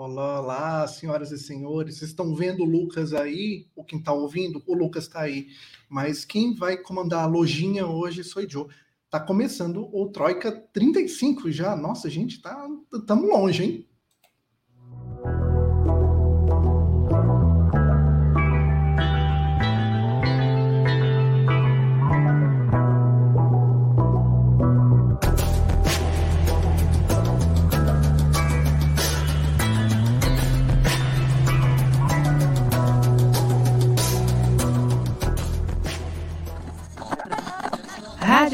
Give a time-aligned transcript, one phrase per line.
[0.00, 2.02] Olá, olá, senhoras e senhores.
[2.02, 3.66] Estão vendo o Lucas aí?
[3.74, 4.62] Ou quem está ouvindo?
[4.64, 5.48] O Lucas está aí.
[5.88, 8.68] Mas quem vai comandar a lojinha hoje sou eu.
[9.10, 11.74] Tá começando o Troika 35 já.
[11.74, 13.87] Nossa, gente, tá, estamos longe, hein?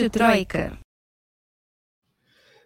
[0.05, 0.79] Rádio Troika.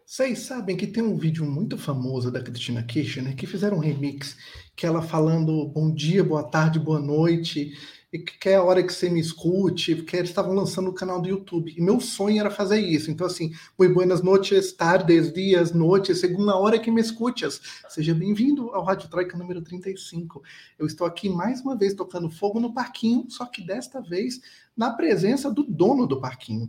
[0.05, 4.37] Vocês sabem que tem um vídeo muito famoso da Cristina Kirchner que fizeram um remix
[4.75, 7.79] que ela falando bom dia, boa tarde, boa noite,
[8.13, 11.23] e que é a hora que você me escute, porque eles estavam lançando o canal
[11.23, 11.73] do YouTube.
[11.77, 13.09] E meu sonho era fazer isso.
[13.09, 17.61] Então, assim, muy buenas noches, tardes, dias, noites, segunda hora que me escutes.
[17.89, 20.43] Seja bem-vindo ao Rádio Troika número 35.
[20.77, 24.41] Eu estou aqui mais uma vez tocando fogo no parquinho, só que desta vez
[24.77, 26.69] na presença do dono do parquinho.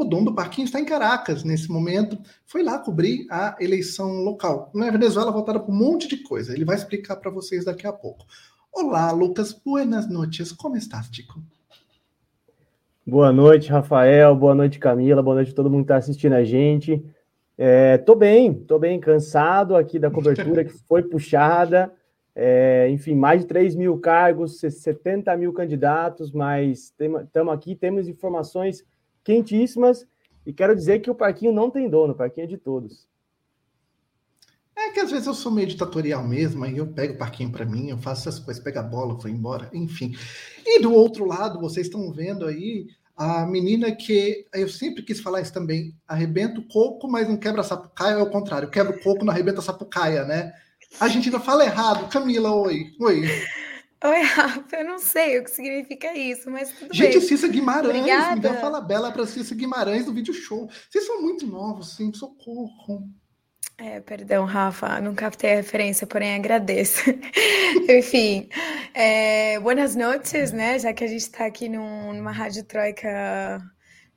[0.00, 4.70] O dono do parquinho está em Caracas nesse momento, foi lá cobrir a eleição local.
[4.74, 6.54] Na Venezuela votaram por um monte de coisa.
[6.54, 8.24] Ele vai explicar para vocês daqui a pouco.
[8.72, 10.52] Olá, Lucas, buenas noches.
[10.52, 11.38] Como estás, Tico?
[13.06, 14.34] Boa noite, Rafael.
[14.34, 15.22] Boa noite, Camila.
[15.22, 17.04] Boa noite a todo mundo que está assistindo a gente.
[17.58, 21.92] É, tô bem, tô bem cansado aqui da cobertura que foi puxada.
[22.34, 28.82] É, enfim, mais de 3 mil cargos, 70 mil candidatos, mas estamos aqui, temos informações
[29.24, 30.06] quentíssimas.
[30.46, 33.08] E quero dizer que o parquinho não tem dono, o parquinho é de todos.
[34.76, 37.66] É que às vezes eu sou meio ditatorial mesmo, aí eu pego o parquinho para
[37.66, 40.16] mim, eu faço essas coisas, pego a bola, vou embora, enfim.
[40.64, 45.42] E do outro lado, vocês estão vendo aí a menina que eu sempre quis falar
[45.42, 49.02] isso também, arrebenta o coco, mas não quebra a sapucaia, é o contrário, quebra o
[49.02, 50.54] coco, não arrebenta a sapucaia, né?
[50.98, 52.08] A gente ainda fala errado.
[52.08, 52.92] Camila, oi.
[52.98, 53.22] Oi.
[54.02, 57.28] Oi, Rafa, eu não sei o que significa isso, mas tudo Gente, bem.
[57.28, 58.34] Cissa Guimarães, Obrigada.
[58.36, 60.70] Miguel Fala Bela para Cissa Guimarães do vídeo show.
[60.90, 63.06] Vocês são muito novos, sim, socorro.
[63.76, 67.02] É, perdão, Rafa, não captei a referência, porém agradeço.
[67.88, 68.48] Enfim,
[68.94, 70.78] é, buenas noites, né?
[70.78, 73.60] Já que a gente está aqui num, numa rádio troika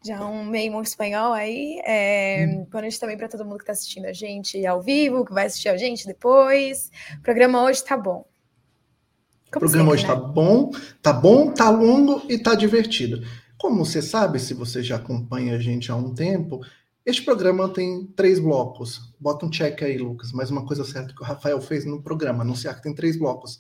[0.06, 1.82] já um meio espanhol aí.
[1.86, 2.68] É, hum.
[2.70, 5.46] Boa noite também para todo mundo que está assistindo a gente ao vivo, que vai
[5.46, 6.90] assistir a gente depois.
[7.20, 8.26] O programa hoje está bom.
[9.54, 10.34] Como o programa sempre, hoje está né?
[10.34, 10.72] bom,
[11.02, 13.24] tá bom, tá longo e tá divertido.
[13.58, 16.60] Como você sabe, se você já acompanha a gente há um tempo,
[17.06, 19.14] este programa tem três blocos.
[19.20, 20.32] Bota um check aí, Lucas.
[20.32, 23.60] Mais uma coisa certa que o Rafael fez no programa, anunciar que tem três blocos.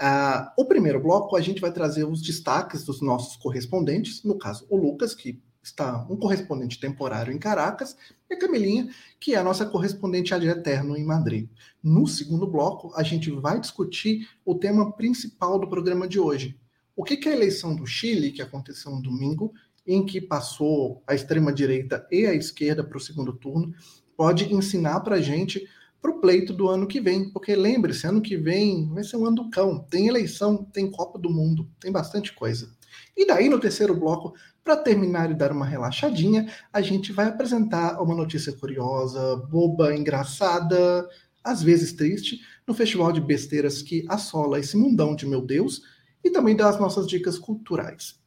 [0.00, 4.66] Uh, o primeiro bloco, a gente vai trazer os destaques dos nossos correspondentes, no caso,
[4.68, 7.96] o Lucas, que está um correspondente temporário em Caracas,
[8.28, 8.88] e a Camilinha,
[9.18, 11.48] que é a nossa correspondente ad eterno em Madrid.
[11.82, 16.58] No segundo bloco, a gente vai discutir o tema principal do programa de hoje.
[16.96, 19.52] O que, é a eleição do Chile, que aconteceu no domingo,
[19.86, 23.74] em que passou a extrema-direita e a esquerda para o segundo turno,
[24.16, 25.68] pode ensinar para a gente
[26.00, 27.30] para o pleito do ano que vem.
[27.30, 29.78] Porque lembre-se, ano que vem vai ser um ano do cão.
[29.90, 32.70] Tem eleição, tem Copa do Mundo, tem bastante coisa.
[33.16, 38.00] E daí, no terceiro bloco, para terminar e dar uma relaxadinha, a gente vai apresentar
[38.00, 41.06] uma notícia curiosa, boba, engraçada,
[41.44, 45.82] às vezes triste, no festival de besteiras que assola esse mundão de meu Deus,
[46.24, 48.18] e também dar as nossas dicas culturais.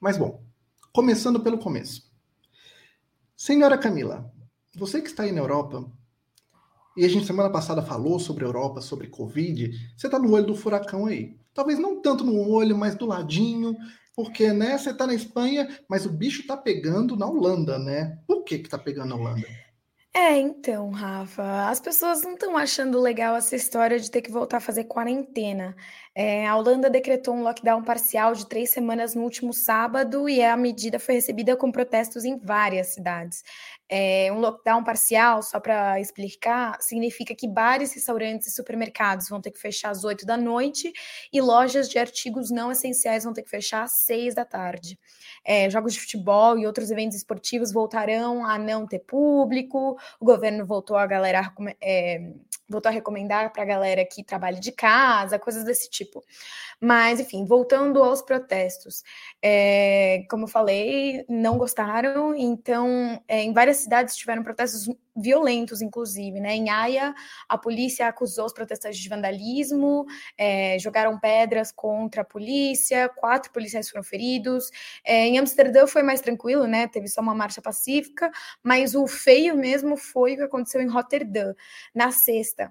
[0.00, 0.42] Mas bom,
[0.92, 2.12] começando pelo começo.
[3.36, 4.28] Senhora Camila,
[4.74, 5.88] você que está aí na Europa,
[6.96, 10.56] e a gente semana passada falou sobre Europa, sobre Covid, você está no olho do
[10.56, 11.36] furacão aí.
[11.52, 13.76] Talvez não tanto no olho, mas do ladinho,
[14.14, 18.18] porque, né, você tá na Espanha, mas o bicho tá pegando na Holanda, né?
[18.26, 19.46] Por que que tá pegando na Holanda?
[20.16, 24.58] É, então, Rafa, as pessoas não estão achando legal essa história de ter que voltar
[24.58, 25.74] a fazer quarentena.
[26.16, 30.56] É, a Holanda decretou um lockdown parcial de três semanas no último sábado e a
[30.56, 33.42] medida foi recebida com protestos em várias cidades.
[33.88, 39.50] É, um lockdown parcial, só para explicar, significa que bares, restaurantes e supermercados vão ter
[39.50, 40.92] que fechar às 8 da noite
[41.32, 44.96] e lojas de artigos não essenciais vão ter que fechar às 6 da tarde.
[45.44, 50.64] É, jogos de futebol e outros eventos esportivos voltarão a não ter público, o governo
[50.64, 51.52] voltou a galera
[51.82, 52.32] é,
[52.68, 56.22] voltou a recomendar para a galera que trabalhe de casa, coisas desse tipo.
[56.80, 59.02] Mas, enfim, voltando aos protestos,
[59.42, 66.40] é, como eu falei, não gostaram, então, é, em várias cidades tiveram protestos violentos, inclusive,
[66.40, 66.54] né?
[66.56, 67.14] Em Haia,
[67.48, 70.04] a polícia acusou os protestantes de vandalismo,
[70.36, 74.70] é, jogaram pedras contra a polícia, quatro policiais foram feridos.
[75.04, 76.88] É, em Amsterdã foi mais tranquilo, né?
[76.88, 78.30] Teve só uma marcha pacífica,
[78.62, 81.54] mas o feio mesmo foi o que aconteceu em Roterdã,
[81.94, 82.63] na sexta.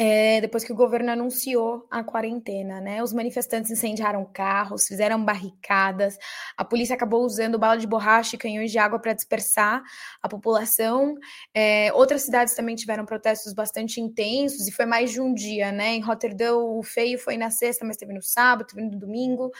[0.00, 3.02] É, depois que o governo anunciou a quarentena, né?
[3.02, 6.16] Os manifestantes incendiaram carros, fizeram barricadas,
[6.56, 9.82] a polícia acabou usando bala de borracha e canhões de água para dispersar
[10.22, 11.16] a população.
[11.52, 15.96] É, outras cidades também tiveram protestos bastante intensos e foi mais de um dia, né?
[15.96, 19.50] Em Rotterdam, o feio foi na sexta, mas teve no sábado, teve no domingo.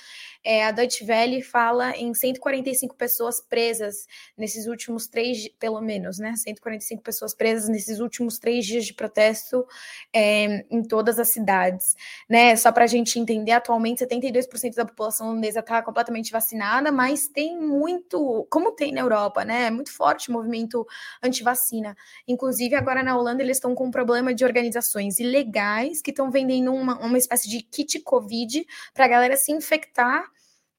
[0.44, 4.06] É, a Deutsche Welle fala em 145 pessoas presas
[4.36, 6.34] nesses últimos três, pelo menos, né?
[6.36, 9.66] 145 pessoas presas nesses últimos três dias de protesto.
[10.12, 11.96] É, é, em todas as cidades,
[12.28, 12.54] né?
[12.56, 17.58] Só para a gente entender, atualmente 72% da população holandesa está completamente vacinada, mas tem
[17.58, 19.66] muito, como tem na Europa, né?
[19.66, 20.86] É muito forte o movimento
[21.22, 21.96] anti-vacina.
[22.26, 26.72] Inclusive, agora na Holanda, eles estão com um problema de organizações ilegais que estão vendendo
[26.72, 30.24] uma, uma espécie de kit Covid para a galera se infectar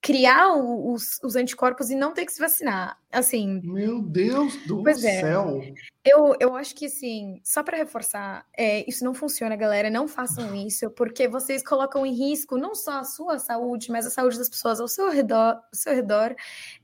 [0.02, 2.98] criar os, os, anticorpos e não ter que se vacinar.
[3.12, 3.60] Assim.
[3.64, 4.94] Meu Deus do é.
[4.94, 5.62] céu!
[6.06, 9.90] Eu, eu acho que, assim, só para reforçar, é, isso não funciona, galera.
[9.90, 14.10] Não façam isso, porque vocês colocam em risco não só a sua saúde, mas a
[14.10, 15.56] saúde das pessoas ao seu redor.
[15.56, 16.34] Ao seu redor.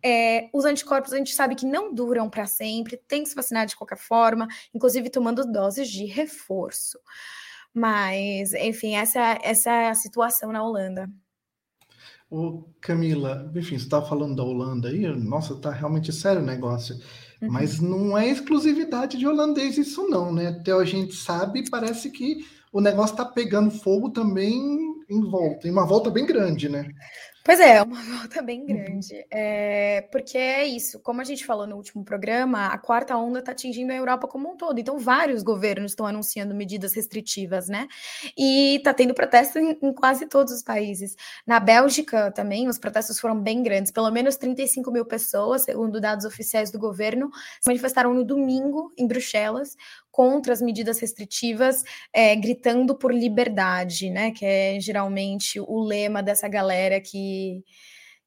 [0.04, 3.66] É, os anticorpos a gente sabe que não duram para sempre, tem que se vacinar
[3.66, 7.00] de qualquer forma, inclusive tomando doses de reforço.
[7.74, 11.10] Mas, enfim, essa, essa é a situação na Holanda.
[12.30, 16.96] Ô, Camila, enfim, você estava falando da Holanda aí, nossa, tá realmente sério o negócio.
[17.42, 17.52] Uhum.
[17.52, 20.48] Mas não é exclusividade de holandês isso não, né?
[20.48, 22.38] Até a gente sabe, parece que
[22.72, 24.60] o negócio está pegando fogo também
[25.10, 26.90] em volta, em uma volta bem grande, né?
[27.46, 28.66] Pois é, uma volta bem uhum.
[28.66, 29.24] grande.
[29.30, 33.52] É, porque é isso, como a gente falou no último programa, a quarta onda está
[33.52, 34.80] atingindo a Europa como um todo.
[34.80, 37.88] Então, vários governos estão anunciando medidas restritivas, né?
[38.36, 41.16] E está tendo protesto em, em, quase todos os países.
[41.46, 43.92] Na Bélgica também, os protestos foram bem grandes.
[43.92, 47.30] Pelo menos 35 mil pessoas, segundo dados oficiais do governo,
[47.62, 49.78] se manifestaram no domingo em Bruxelas
[50.16, 51.84] contra as medidas restritivas,
[52.14, 54.32] é, gritando por liberdade, né?
[54.32, 57.35] Que é geralmente o lema dessa galera que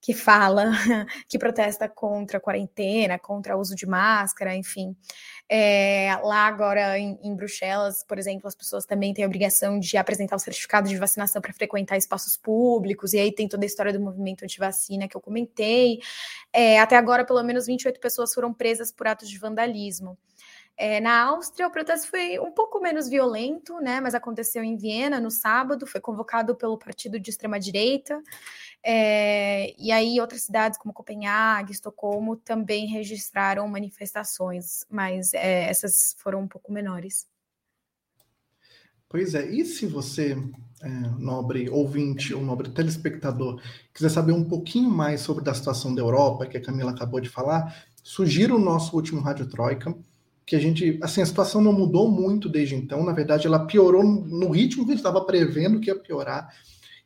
[0.01, 0.71] que fala,
[1.29, 4.97] que protesta contra a quarentena, contra o uso de máscara, enfim.
[5.49, 9.97] É, lá agora em, em, Bruxelas, por exemplo, as pessoas também têm a obrigação de
[9.97, 13.93] apresentar o certificado de vacinação para frequentar espaços públicos, e aí tem toda a história
[13.93, 15.99] do movimento anti-vacina que eu comentei.
[16.53, 20.17] É, até agora, pelo menos 28 pessoas foram presas por atos de vandalismo.
[20.81, 24.01] É, na Áustria, o protesto foi um pouco menos violento, né?
[24.01, 28.23] Mas aconteceu em Viena no sábado, foi convocado pelo partido de extrema-direita.
[28.85, 36.43] É, e aí, outras cidades como Copenhague, Estocolmo também registraram manifestações, mas é, essas foram
[36.43, 37.27] um pouco menores.
[39.09, 40.37] Pois é, e se você,
[40.83, 40.89] é,
[41.19, 43.61] nobre ouvinte ou nobre telespectador,
[43.93, 47.29] quiser saber um pouquinho mais sobre a situação da Europa, que a Camila acabou de
[47.29, 49.97] falar, sugira o nosso último Rádio Troika
[50.49, 54.03] que a gente, assim, a situação não mudou muito desde então, na verdade ela piorou
[54.03, 56.49] no ritmo que a gente estava prevendo que ia piorar,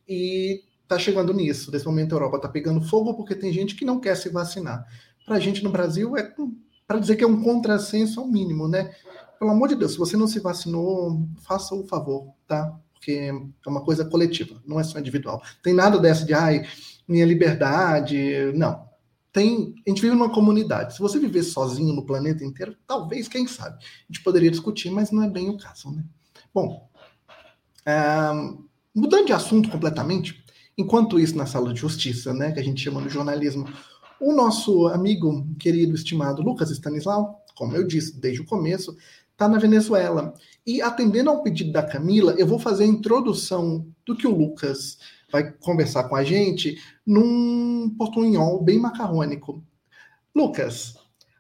[0.09, 3.85] e tá chegando nisso, nesse momento a Europa tá pegando fogo porque tem gente que
[3.85, 4.87] não quer se vacinar.
[5.25, 6.35] Para a gente no Brasil é
[6.87, 8.95] para dizer que é um contrassenso ao mínimo, né?
[9.39, 12.79] Pelo amor de Deus, se você não se vacinou, faça o favor, tá?
[12.93, 13.33] Porque
[13.67, 15.43] é uma coisa coletiva, não é só individual.
[15.63, 16.63] Tem nada dessa de, ai,
[17.09, 18.93] minha liberdade, não
[19.33, 20.95] tem, a gente vive numa comunidade.
[20.95, 25.11] Se você viver sozinho no planeta inteiro, talvez, quem sabe, a gente poderia discutir, mas
[25.11, 26.05] não é bem o caso, né?
[26.53, 26.89] Bom,
[27.87, 28.31] é,
[28.95, 30.42] mudando de assunto completamente,
[30.77, 33.69] enquanto isso na sala de justiça, né, que a gente chama no jornalismo,
[34.21, 38.97] o nosso amigo, querido, estimado Lucas Stanislau, como eu disse desde o começo,
[39.33, 40.35] está na Venezuela.
[40.67, 44.99] E atendendo ao pedido da Camila, eu vou fazer a introdução do que o Lucas
[45.31, 49.63] vai conversar com a gente num portunhol bem macarrônico.
[50.35, 50.95] Lucas,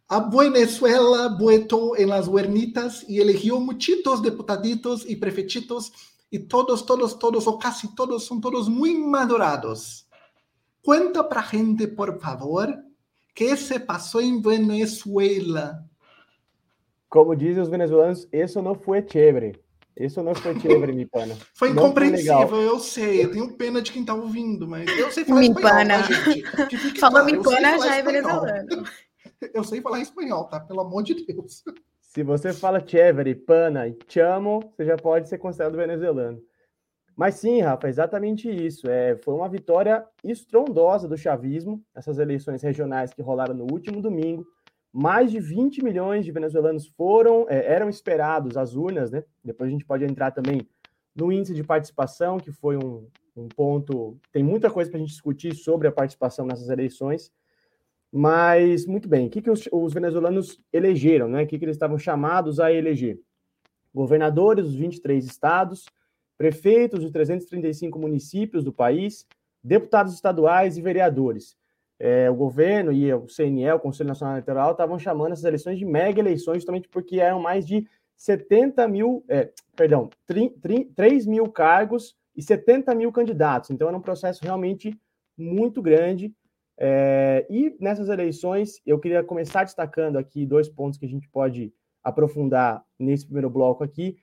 [0.08, 5.92] a Venezuela vuelto en las huernitas y eligió muchitos deputaditos y prefechitos
[6.32, 10.08] y todos, todos, todos o casi todos son todos muy madurados.
[10.82, 12.74] Cuenta para gente, por favor,
[13.34, 15.86] qué se pasó en Venezuela.
[17.06, 19.62] Como dizem os venezuelanos, isso não foi chévere.
[19.94, 21.36] Isso não foi chévere, mi pana.
[21.52, 23.24] Foi incompreensível, foi eu sei.
[23.24, 26.98] Eu tenho pena de quem tá ouvindo, mas eu sei falar espanhol, tá, gente?
[26.98, 28.84] Falou mi pana já é venezuelano.
[29.52, 30.60] Eu sei falar espanhol, tá?
[30.60, 31.64] Pelo amor de Deus.
[32.14, 36.40] Se você fala chévere, pana e chamo, você já pode ser considerado venezuelano.
[37.16, 38.88] Mas sim, Rafa, exatamente isso.
[38.88, 44.46] É, foi uma vitória estrondosa do chavismo, essas eleições regionais que rolaram no último domingo
[44.92, 49.24] mais de 20 milhões de venezuelanos foram, é, eram esperados às urnas, né?
[49.42, 50.68] Depois a gente pode entrar também
[51.16, 54.18] no índice de participação, que foi um, um ponto.
[54.30, 57.32] Tem muita coisa para a gente discutir sobre a participação nessas eleições.
[58.12, 61.44] Mas, muito bem, o que, que os, os venezuelanos elegeram, né?
[61.44, 63.18] O que, que eles estavam chamados a eleger?
[63.94, 65.86] Governadores dos 23 estados,
[66.36, 69.26] prefeitos de 335 municípios do país,
[69.64, 71.56] deputados estaduais e vereadores.
[71.98, 75.84] É, o governo e o CNE, o Conselho Nacional Eleitoral, estavam chamando essas eleições de
[75.84, 82.42] mega eleições, justamente porque eram mais de 70 mil, é, perdão, 3 mil cargos e
[82.42, 83.70] 70 mil candidatos.
[83.70, 84.98] Então, era um processo realmente
[85.36, 86.34] muito grande.
[86.84, 91.72] É, e nessas eleições, eu queria começar destacando aqui dois pontos que a gente pode
[92.02, 94.16] aprofundar nesse primeiro bloco aqui,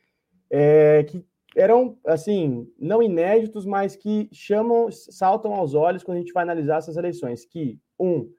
[0.51, 1.25] é, que
[1.55, 6.79] eram, assim, não inéditos, mas que chamam, saltam aos olhos quando a gente vai analisar
[6.79, 8.29] essas eleições, que, um,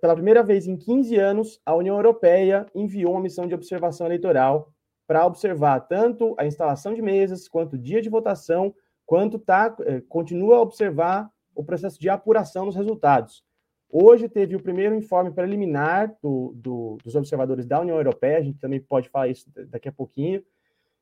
[0.00, 4.72] pela primeira vez em 15 anos, a União Europeia enviou uma missão de observação eleitoral
[5.06, 8.74] para observar tanto a instalação de mesas, quanto o dia de votação,
[9.06, 13.42] quanto tá, eh, continua a observar o processo de apuração dos resultados.
[13.90, 18.60] Hoje teve o primeiro informe preliminar do, do, dos observadores da União Europeia, a gente
[18.60, 20.40] também pode falar isso daqui a pouquinho,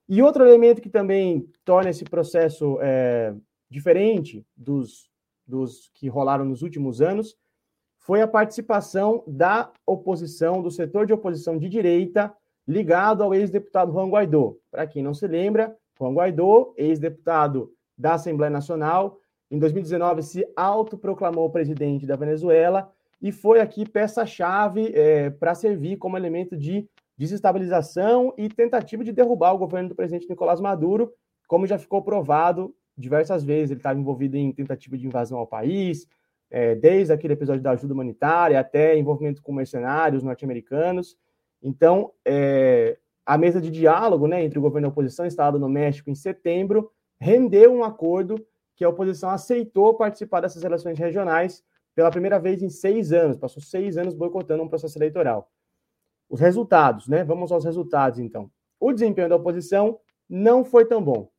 [0.09, 3.35] e outro elemento que também torna esse processo é,
[3.69, 5.11] diferente dos,
[5.47, 7.37] dos que rolaram nos últimos anos
[7.99, 12.33] foi a participação da oposição, do setor de oposição de direita,
[12.67, 14.55] ligado ao ex-deputado Juan Guaidó.
[14.71, 19.19] Para quem não se lembra, Juan Guaidó, ex-deputado da Assembleia Nacional,
[19.51, 26.17] em 2019 se autoproclamou presidente da Venezuela e foi aqui peça-chave é, para servir como
[26.17, 31.13] elemento de desestabilização e tentativa de derrubar o governo do presidente Nicolás Maduro,
[31.49, 33.71] como já ficou provado diversas vezes.
[33.71, 36.07] Ele estava envolvido em tentativa de invasão ao país,
[36.51, 41.17] é, desde aquele episódio da ajuda humanitária até envolvimento com mercenários norte-americanos.
[41.63, 45.69] Então, é, a mesa de diálogo né, entre o governo e a oposição, instalada no
[45.69, 48.37] México em setembro, rendeu um acordo
[48.77, 51.65] que a oposição aceitou participar dessas eleições regionais
[51.95, 55.51] pela primeira vez em seis anos, passou seis anos boicotando um processo eleitoral.
[56.29, 57.25] Os resultados, né?
[57.25, 58.51] Vamos aos resultados, então.
[58.79, 61.31] O desempenho da oposição não foi tão bom.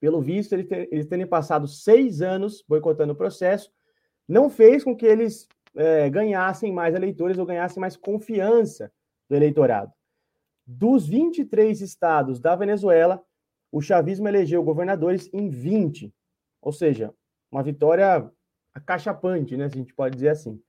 [0.00, 3.70] Pelo visto, eles, ter, eles terem passado seis anos boicotando o processo,
[4.26, 8.90] não fez com que eles é, ganhassem mais eleitores ou ganhassem mais confiança
[9.28, 9.92] do eleitorado.
[10.66, 13.22] Dos 23 estados da Venezuela,
[13.70, 16.14] o chavismo elegeu governadores em 20,
[16.64, 17.12] ou seja,
[17.52, 18.28] uma vitória
[18.72, 20.60] acachapante, né, se a gente pode dizer assim.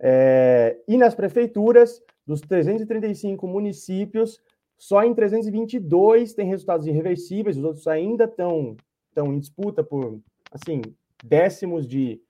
[0.00, 4.40] É, e nas prefeituras, dos 335 municípios,
[4.76, 8.76] só em 322 tem resultados irreversíveis, os outros ainda estão
[9.08, 10.20] estão em disputa por
[10.52, 10.82] assim
[11.24, 12.20] décimos de,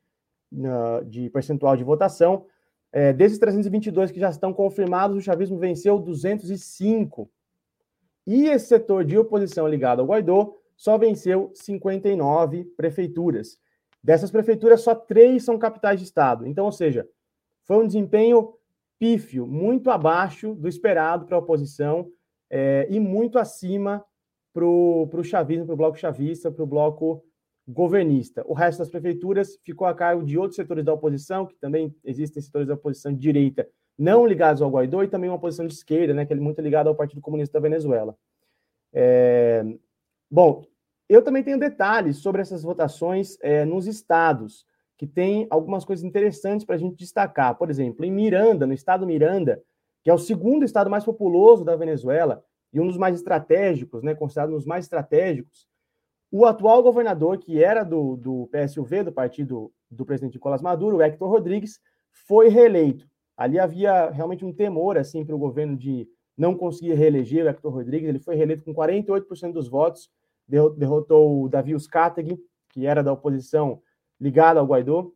[1.06, 2.46] de percentual de votação.
[2.90, 7.30] É, desses 322 que já estão confirmados, o chavismo venceu 205.
[8.26, 13.58] E esse setor de oposição ligado ao Guaidó só venceu 59 prefeituras.
[14.02, 16.46] Dessas prefeituras, só três são capitais de estado.
[16.46, 17.06] Então, ou seja,
[17.64, 18.54] foi um desempenho
[18.98, 22.08] pífio, muito abaixo do esperado para a oposição
[22.48, 24.04] é, e muito acima
[24.54, 27.24] para o chavismo, para o bloco chavista, para o bloco
[27.66, 28.44] governista.
[28.46, 32.40] O resto das prefeituras ficou a cargo de outros setores da oposição, que também existem
[32.40, 33.68] setores da oposição de direita
[33.98, 36.88] não ligados ao Guaidó e também uma oposição de esquerda, né, que é muito ligada
[36.88, 38.16] ao Partido Comunista da Venezuela.
[38.92, 39.64] É...
[40.30, 40.64] Bom,
[41.08, 44.66] eu também tenho detalhes sobre essas votações é, nos estados
[44.98, 47.56] que tem algumas coisas interessantes para a gente destacar.
[47.56, 49.62] Por exemplo, em Miranda, no estado Miranda,
[50.02, 54.14] que é o segundo estado mais populoso da Venezuela e um dos mais estratégicos, né,
[54.14, 55.66] considerado um dos mais estratégicos,
[56.30, 61.02] o atual governador, que era do, do PSUV, do partido do presidente Nicolás Maduro, o
[61.02, 61.80] Héctor Rodrigues,
[62.26, 63.08] foi reeleito.
[63.36, 66.06] Ali havia realmente um temor assim para o governo de
[66.36, 68.08] não conseguir reeleger o Héctor Rodrigues.
[68.08, 70.10] Ele foi reeleito com 48% dos votos,
[70.48, 72.38] derrotou o Davi Uzcategui,
[72.70, 73.82] que era da oposição
[74.20, 75.10] ligado ao Guaidó.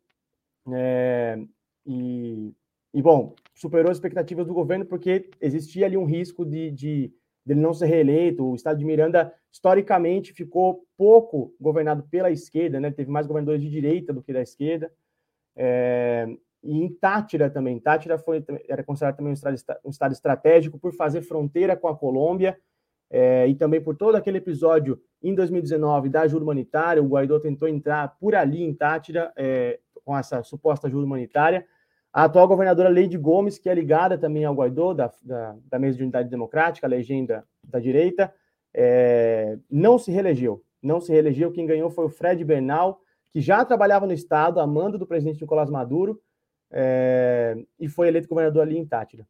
[0.71, 1.37] É,
[1.85, 2.53] e,
[2.93, 7.13] e, bom, superou as expectativas do governo porque existia ali um risco de, de
[7.45, 8.45] não ser reeleito.
[8.45, 12.91] O estado de Miranda, historicamente, ficou pouco governado pela esquerda, né?
[12.91, 14.91] teve mais governadores de direita do que da esquerda.
[15.55, 16.27] É,
[16.63, 17.79] e em Tátira também.
[17.79, 21.97] Tátira foi, era considerado também um estado, um estado estratégico por fazer fronteira com a
[21.97, 22.57] Colômbia
[23.15, 27.67] é, e também por todo aquele episódio em 2019 da ajuda humanitária, o Guaidó tentou
[27.67, 31.63] entrar por ali em Tátira é, com essa suposta ajuda humanitária.
[32.11, 35.97] A atual governadora Leide Gomes, que é ligada também ao Guaidó, da, da, da Mesa
[35.97, 38.33] de Unidade Democrática, a legenda da direita,
[38.73, 40.63] é, não se reelegeu.
[40.81, 41.51] Não se reelegeu.
[41.51, 42.99] Quem ganhou foi o Fred Bernal,
[43.31, 46.19] que já trabalhava no Estado, a mando do presidente Nicolás Maduro,
[46.71, 49.27] é, e foi eleito governador ali em Tátira.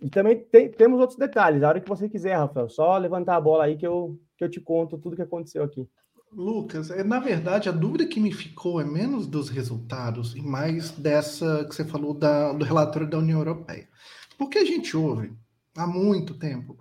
[0.00, 1.62] E também tem, temos outros detalhes.
[1.62, 4.50] A hora que você quiser, Rafael, só levantar a bola aí que eu, que eu
[4.50, 5.88] te conto tudo que aconteceu aqui.
[6.32, 10.90] Lucas, é, na verdade, a dúvida que me ficou é menos dos resultados e mais
[10.90, 13.88] dessa que você falou da, do relatório da União Europeia.
[14.36, 15.32] Porque a gente ouve
[15.76, 16.76] há muito tempo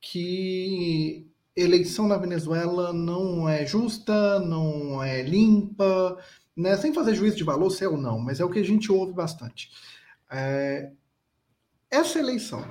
[0.00, 6.16] que eleição na Venezuela não é justa, não é limpa,
[6.56, 6.76] né?
[6.76, 8.92] sem fazer juízo de valor, se é ou não, mas é o que a gente
[8.92, 9.70] ouve bastante.
[10.30, 10.92] É...
[11.90, 12.64] Essa eleição,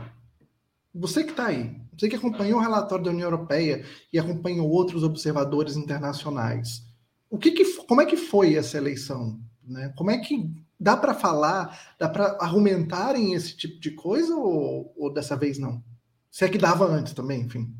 [0.93, 5.03] você que está aí, você que acompanhou o relatório da União Europeia e acompanhou outros
[5.03, 6.84] observadores internacionais,
[7.29, 9.39] o que, que como é que foi essa eleição?
[9.63, 9.93] Né?
[9.98, 15.12] Como é que dá para falar, dá para argumentarem esse tipo de coisa ou, ou
[15.12, 15.84] dessa vez não?
[16.29, 17.74] Se é que dava antes também, enfim.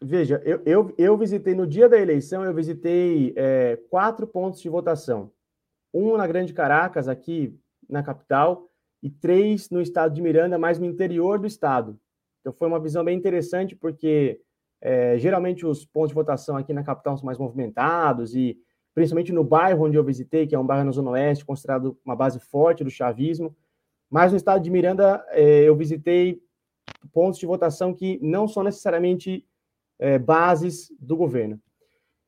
[0.00, 4.68] Veja, eu, eu, eu visitei no dia da eleição, eu visitei é, quatro pontos de
[4.68, 5.30] votação.
[5.92, 8.68] Um na Grande Caracas, aqui na capital,
[9.06, 11.96] e três no estado de Miranda, mais no interior do estado.
[12.40, 14.40] Então foi uma visão bem interessante, porque
[14.80, 18.58] é, geralmente os pontos de votação aqui na capital são mais movimentados, e
[18.94, 22.16] principalmente no bairro onde eu visitei, que é um bairro na Zona Oeste, considerado uma
[22.16, 23.56] base forte do chavismo.
[24.10, 26.42] Mas no estado de Miranda, é, eu visitei
[27.12, 29.46] pontos de votação que não são necessariamente
[30.00, 31.60] é, bases do governo.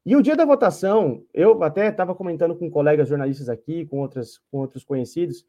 [0.07, 4.39] E o dia da votação, eu até estava comentando com colegas jornalistas aqui, com, outras,
[4.51, 5.45] com outros conhecidos,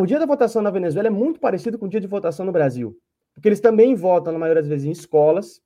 [0.00, 2.52] o dia da votação na Venezuela é muito parecido com o dia de votação no
[2.52, 2.96] Brasil,
[3.34, 5.60] porque eles também votam, na maioria das vezes, em escolas,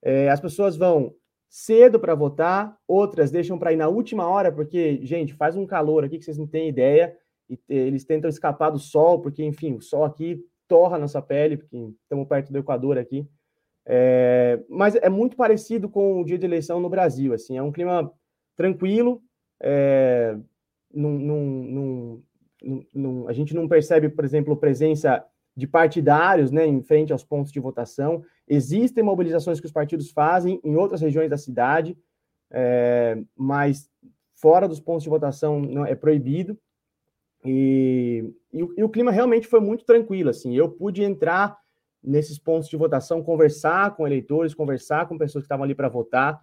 [0.00, 1.12] é, as pessoas vão
[1.48, 6.04] cedo para votar, outras deixam para ir na última hora, porque, gente, faz um calor
[6.04, 7.16] aqui que vocês não têm ideia,
[7.48, 11.56] e eles tentam escapar do sol, porque, enfim, o sol aqui torra a nossa pele,
[11.56, 13.26] porque estamos perto do Equador aqui.
[13.84, 17.72] É, mas é muito parecido com o dia de eleição no Brasil, assim, é um
[17.72, 18.12] clima
[18.54, 19.20] tranquilo,
[19.60, 20.36] é,
[20.94, 22.22] num, num, num,
[23.28, 25.24] a gente não percebe, por exemplo, presença
[25.56, 28.22] de partidários né, em frente aos pontos de votação.
[28.48, 31.96] Existem mobilizações que os partidos fazem em outras regiões da cidade,
[32.50, 33.88] é, mas
[34.34, 36.58] fora dos pontos de votação não é proibido.
[37.44, 40.30] E, e, e, o clima realmente foi muito tranquilo.
[40.30, 41.56] Assim, eu pude entrar
[42.02, 46.40] nesses pontos de votação, conversar com eleitores, conversar com pessoas que estavam ali para votar.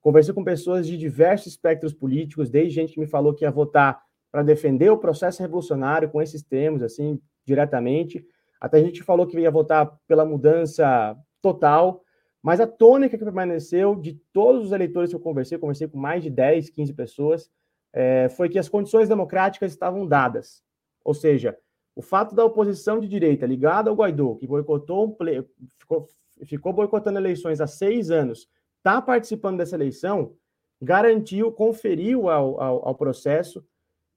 [0.00, 4.00] Conversei com pessoas de diversos espectros políticos, desde gente que me falou que ia votar
[4.30, 8.24] para defender o processo revolucionário com esses termos, assim, diretamente,
[8.60, 12.02] até gente falou que ia votar pela mudança total,
[12.42, 16.22] mas a tônica que permaneceu de todos os eleitores que eu conversei, conversei com mais
[16.22, 17.50] de 10, 15 pessoas,
[17.92, 20.62] é, foi que as condições democráticas estavam dadas.
[21.04, 21.56] Ou seja,
[21.96, 25.44] o fato da oposição de direita ligada ao Guaidó, que boicotou um ple...
[25.78, 26.06] ficou,
[26.44, 30.34] ficou boicotando eleições há seis anos, está participando dessa eleição,
[30.80, 33.64] garantiu, conferiu ao, ao, ao processo,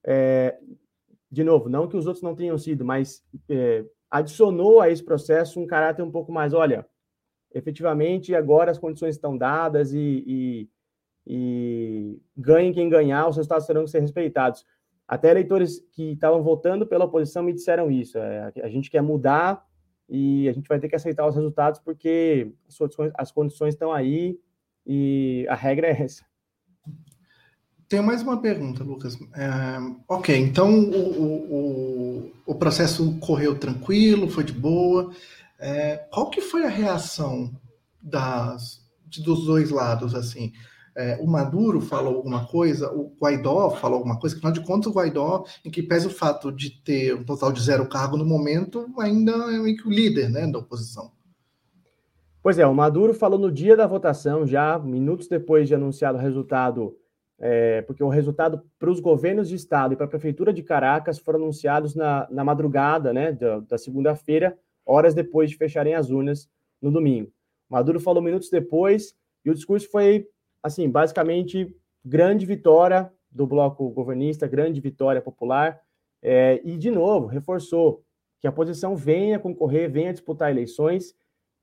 [0.06, 0.58] é,
[1.32, 5.60] de novo, não que os outros não tenham sido, mas é, adicionou a esse processo
[5.60, 6.86] um caráter um pouco mais, olha,
[7.54, 10.70] efetivamente agora as condições estão dadas e, e,
[11.26, 14.66] e ganhem quem ganhar, os resultados terão que ser respeitados.
[15.08, 18.18] Até eleitores que estavam votando pela oposição me disseram isso.
[18.18, 19.66] É, a gente quer mudar
[20.08, 23.92] e a gente vai ter que aceitar os resultados porque as condições, as condições estão
[23.92, 24.40] aí
[24.86, 26.24] e a regra é essa.
[27.94, 29.16] Tenho mais uma pergunta, Lucas.
[29.36, 29.78] É,
[30.08, 35.12] ok, então o, o, o, processo correu tranquilo, foi de boa.
[35.60, 37.54] É, qual que foi a reação
[38.02, 38.82] das,
[39.24, 40.52] dos dois lados, assim?
[40.96, 44.96] é, o Maduro falou alguma coisa, o Guaidó falou alguma coisa, afinal de contas, o
[44.96, 48.88] Guaidó, em que pese o fato de ter um total de zero cargo no momento,
[48.98, 51.12] ainda é o líder né, da oposição.
[52.42, 56.22] Pois é, o Maduro falou no dia da votação, já minutos depois de anunciado o
[56.22, 56.98] resultado,
[57.40, 61.20] é, porque o resultado para os governos de estado e para a prefeitura de Caracas
[61.20, 66.50] foram anunciados na, na madrugada né, da, da segunda-feira, horas depois de fecharem as urnas
[66.82, 67.32] no domingo.
[67.70, 70.28] Maduro falou minutos depois e o discurso foi
[70.62, 75.82] assim, basicamente, grande vitória do bloco governista, grande vitória popular,
[76.22, 78.02] é, e, de novo, reforçou
[78.40, 81.14] que a posição venha concorrer, venha disputar eleições,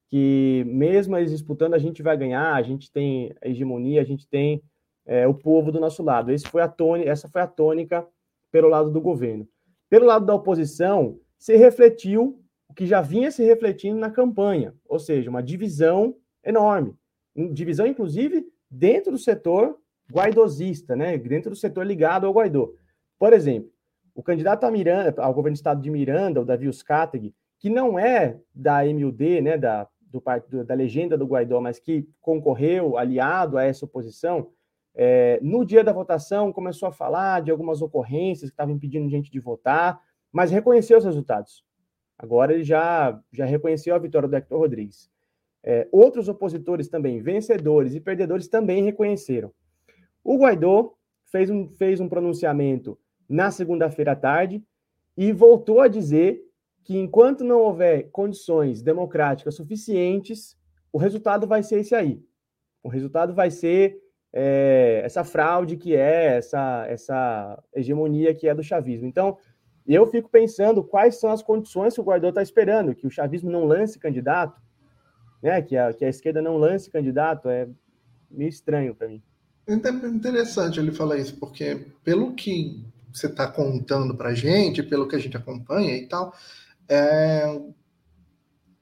[0.09, 4.63] que mesmo eles disputando, a gente vai ganhar, a gente tem hegemonia, a gente tem
[5.11, 6.31] é, o povo do nosso lado.
[6.47, 8.07] Foi tônica, essa foi a tônica
[8.53, 9.47] pelo lado do governo.
[9.89, 15.01] Pelo lado da oposição, se refletiu o que já vinha se refletindo na campanha, ou
[15.01, 16.95] seja, uma divisão enorme.
[17.53, 19.77] Divisão, inclusive, dentro do setor
[20.13, 21.19] guaidosista, né?
[21.19, 22.71] dentro do setor ligado ao Guaidó.
[23.19, 23.69] Por exemplo,
[24.15, 27.99] o candidato a Miranda, ao governo do estado de Miranda, o Davi Uscategui, que não
[27.99, 29.89] é da MUD, né, da,
[30.49, 34.49] do, da legenda do Guaidó, mas que concorreu aliado a essa oposição,
[34.95, 39.31] é, no dia da votação começou a falar de algumas ocorrências que estavam impedindo gente
[39.31, 40.01] de votar,
[40.33, 41.65] mas reconheceu os resultados.
[42.19, 45.11] Agora ele já, já reconheceu a vitória do Hector Rodrigues.
[45.63, 49.53] É, outros opositores também, vencedores e perdedores, também reconheceram.
[50.23, 50.95] O Guaidó
[51.27, 52.99] fez um, fez um pronunciamento
[53.29, 54.63] na segunda-feira à tarde
[55.17, 56.43] e voltou a dizer
[56.83, 60.59] que enquanto não houver condições democráticas suficientes,
[60.93, 62.23] o resultado vai ser esse aí.
[62.83, 63.99] O resultado vai ser
[64.33, 69.07] é, essa fraude que é, essa, essa hegemonia que é do chavismo.
[69.07, 69.37] Então,
[69.87, 73.51] eu fico pensando quais são as condições que o Guaidó está esperando, que o chavismo
[73.51, 74.61] não lance candidato,
[75.43, 75.61] né?
[75.63, 77.69] que, a, que a esquerda não lance candidato, é
[78.31, 79.23] meio estranho para mim.
[79.67, 85.09] É interessante ele falar isso, porque pelo que você está contando para a gente, pelo
[85.09, 86.33] que a gente acompanha e tal,
[86.89, 87.61] é,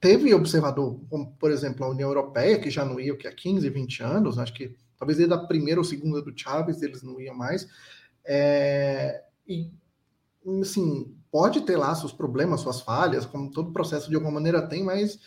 [0.00, 3.32] teve observador, como por exemplo a União Europeia, que já não ia o que há
[3.32, 7.20] 15, 20 anos, acho que talvez desde a primeira ou segunda do Chaves eles não
[7.20, 7.68] iam mais,
[8.24, 9.70] é, e
[10.60, 14.82] assim, pode ter lá seus problemas, suas falhas, como todo processo de alguma maneira tem,
[14.82, 15.18] mas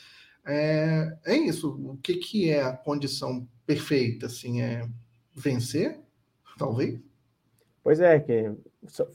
[0.45, 1.75] é, é isso.
[1.84, 4.25] O que, que é a condição perfeita?
[4.25, 4.88] Assim, é
[5.34, 5.99] vencer,
[6.57, 6.99] talvez?
[7.84, 8.51] Pois é, que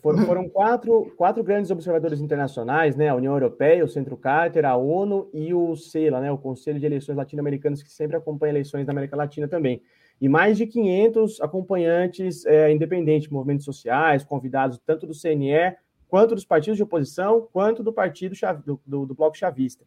[0.00, 3.08] foram, foram quatro, quatro grandes observadores internacionais, né?
[3.08, 6.30] A União Europeia, o Centro Carter, a ONU e o CELA, né?
[6.30, 9.82] O Conselho de Eleições Latino-Americanas, que sempre acompanha eleições da América Latina também.
[10.20, 15.76] E mais de 500 acompanhantes é, independentes, movimentos sociais, convidados tanto do CNE,
[16.08, 19.84] quanto dos partidos de oposição, quanto do partido do, do, do Bloco Chavista.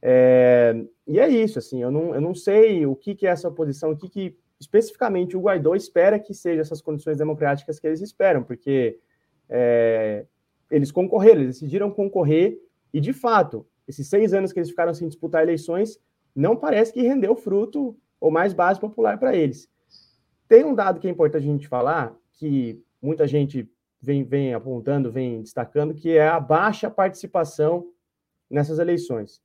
[0.00, 0.74] É,
[1.06, 3.90] e é isso, assim, eu não, eu não sei o que, que é essa oposição,
[3.90, 8.42] o que, que especificamente o Guaidó espera que sejam essas condições democráticas que eles esperam,
[8.42, 8.98] porque
[9.48, 10.24] é,
[10.70, 12.58] eles concorreram, eles decidiram concorrer,
[12.92, 15.98] e de fato, esses seis anos que eles ficaram sem disputar eleições,
[16.34, 19.68] não parece que rendeu fruto ou mais base popular para eles.
[20.48, 25.10] Tem um dado que é importante a gente falar, que muita gente vem, vem apontando,
[25.10, 27.90] vem destacando, que é a baixa participação
[28.50, 29.42] nessas eleições.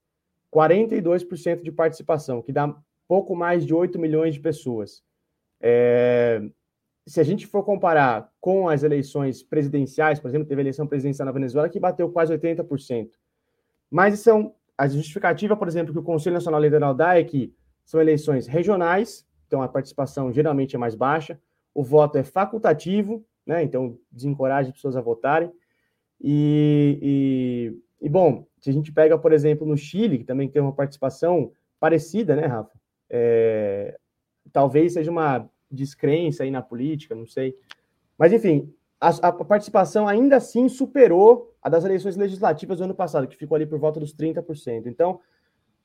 [0.51, 2.75] 42% de participação, que dá
[3.07, 5.03] pouco mais de 8 milhões de pessoas.
[5.59, 6.41] É,
[7.05, 11.31] se a gente for comparar com as eleições presidenciais, por exemplo, teve eleição presidencial na
[11.31, 13.11] Venezuela que bateu quase 80%.
[13.89, 17.53] Mas são a justificativa, por exemplo, que o Conselho Nacional Eleitoral dá é que
[17.85, 21.39] são eleições regionais, então a participação geralmente é mais baixa,
[21.73, 23.63] o voto é facultativo, né?
[23.63, 25.51] Então desencoraja as pessoas a votarem.
[26.21, 26.99] E,
[28.01, 30.73] e, e, bom, se a gente pega, por exemplo, no Chile, que também tem uma
[30.73, 32.71] participação parecida, né, Rafa?
[33.09, 33.97] É,
[34.51, 37.57] talvez seja uma descrença aí na política, não sei.
[38.17, 43.27] Mas, enfim, a, a, participação ainda assim superou a das eleições legislativas do ano passado,
[43.27, 44.85] que ficou ali por volta dos 30%.
[44.85, 45.19] Então,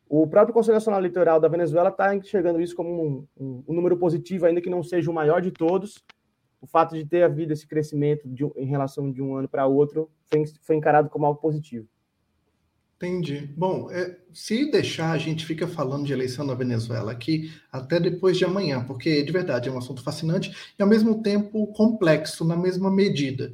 [0.08, 3.96] o próprio Conselho Nacional Eleitoral da Venezuela está enxergando isso como um, um, um, número
[3.96, 6.02] positivo, ainda que não seja o maior de todos.
[6.60, 10.10] O fato de ter havido esse crescimento de, em relação de um ano para outro
[10.24, 11.86] foi, foi encarado como algo positivo.
[12.96, 13.48] Entendi.
[13.56, 18.36] Bom, é, se deixar, a gente fica falando de eleição na Venezuela aqui até depois
[18.36, 22.56] de amanhã, porque de verdade é um assunto fascinante e ao mesmo tempo complexo na
[22.56, 23.52] mesma medida.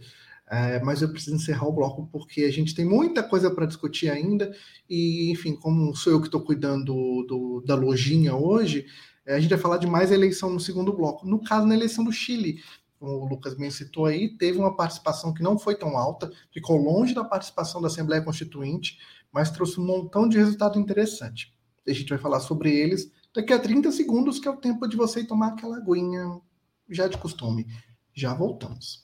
[0.55, 4.09] É, mas eu preciso encerrar o bloco porque a gente tem muita coisa para discutir
[4.09, 4.55] ainda
[4.89, 6.95] e, enfim, como sou eu que estou cuidando
[7.27, 8.87] do, da lojinha hoje,
[9.27, 11.27] é, a gente vai falar de mais eleição no segundo bloco.
[11.27, 12.63] No caso, na eleição do Chile,
[13.01, 16.77] como o Lucas bem citou aí, teve uma participação que não foi tão alta, ficou
[16.77, 18.99] longe da participação da Assembleia Constituinte,
[19.33, 21.53] mas trouxe um montão de resultado interessante.
[21.85, 24.97] A gente vai falar sobre eles daqui a 30 segundos, que é o tempo de
[24.97, 26.41] você tomar aquela aguinha
[26.89, 27.67] já de costume.
[28.15, 29.04] Já voltamos.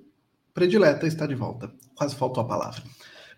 [0.53, 1.71] predileta está de volta.
[1.95, 2.83] Quase faltou a palavra.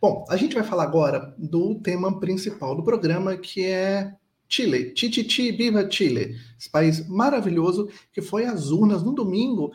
[0.02, 4.13] Bom, a gente vai falar agora do tema principal do programa, que é
[4.49, 4.93] Chile.
[4.95, 6.36] Chichichi, viva Chile!
[6.60, 9.71] Esse país maravilhoso que foi às urnas no domingo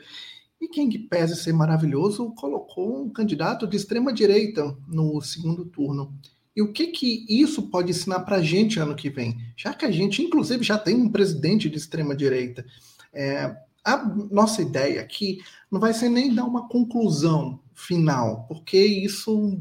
[0.60, 6.12] e quem que pese ser maravilhoso colocou um candidato de extrema direita no segundo turno.
[6.54, 9.38] E o que que isso pode ensinar para a gente ano que vem?
[9.56, 12.66] Já que a gente, inclusive, já tem um presidente de extrema direita.
[13.12, 13.56] É,
[13.94, 15.38] a nossa ideia aqui
[15.70, 19.58] não vai ser nem dar uma conclusão final, porque isso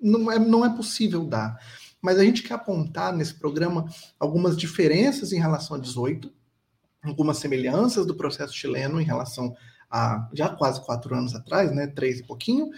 [0.00, 1.58] não é, não é possível dar.
[2.00, 3.86] Mas a gente quer apontar nesse programa
[4.18, 6.32] algumas diferenças em relação a 18,
[7.02, 9.54] algumas semelhanças do processo chileno em relação
[9.90, 12.70] há já quase quatro anos atrás, né, três e pouquinho,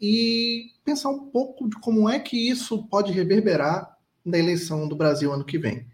[0.00, 5.32] e pensar um pouco de como é que isso pode reverberar na eleição do Brasil
[5.32, 5.86] ano que vem.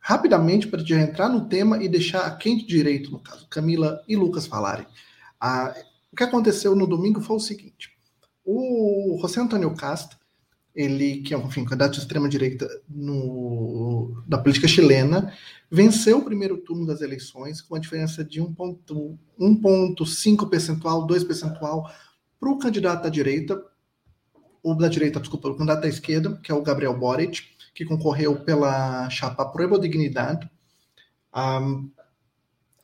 [0.00, 4.16] Rapidamente, para já entrar no tema e deixar quem de direito, no caso, Camila e
[4.16, 4.86] Lucas falarem.
[6.12, 7.90] o que aconteceu no domingo foi o seguinte:
[8.44, 10.20] o José Antônio Casta
[10.74, 12.68] ele, que é enfim, candidato de extrema-direita
[14.26, 15.34] da política chilena,
[15.70, 21.90] venceu o primeiro turno das eleições com a diferença de 1,5 percentual, 2 percentual
[22.38, 23.60] para o candidato da direita,
[24.62, 27.42] ou da direita, desculpa, o candidato da esquerda, que é o Gabriel Boric,
[27.80, 30.46] que concorreu pela chapa Prueba Dignidade,
[31.34, 31.90] um,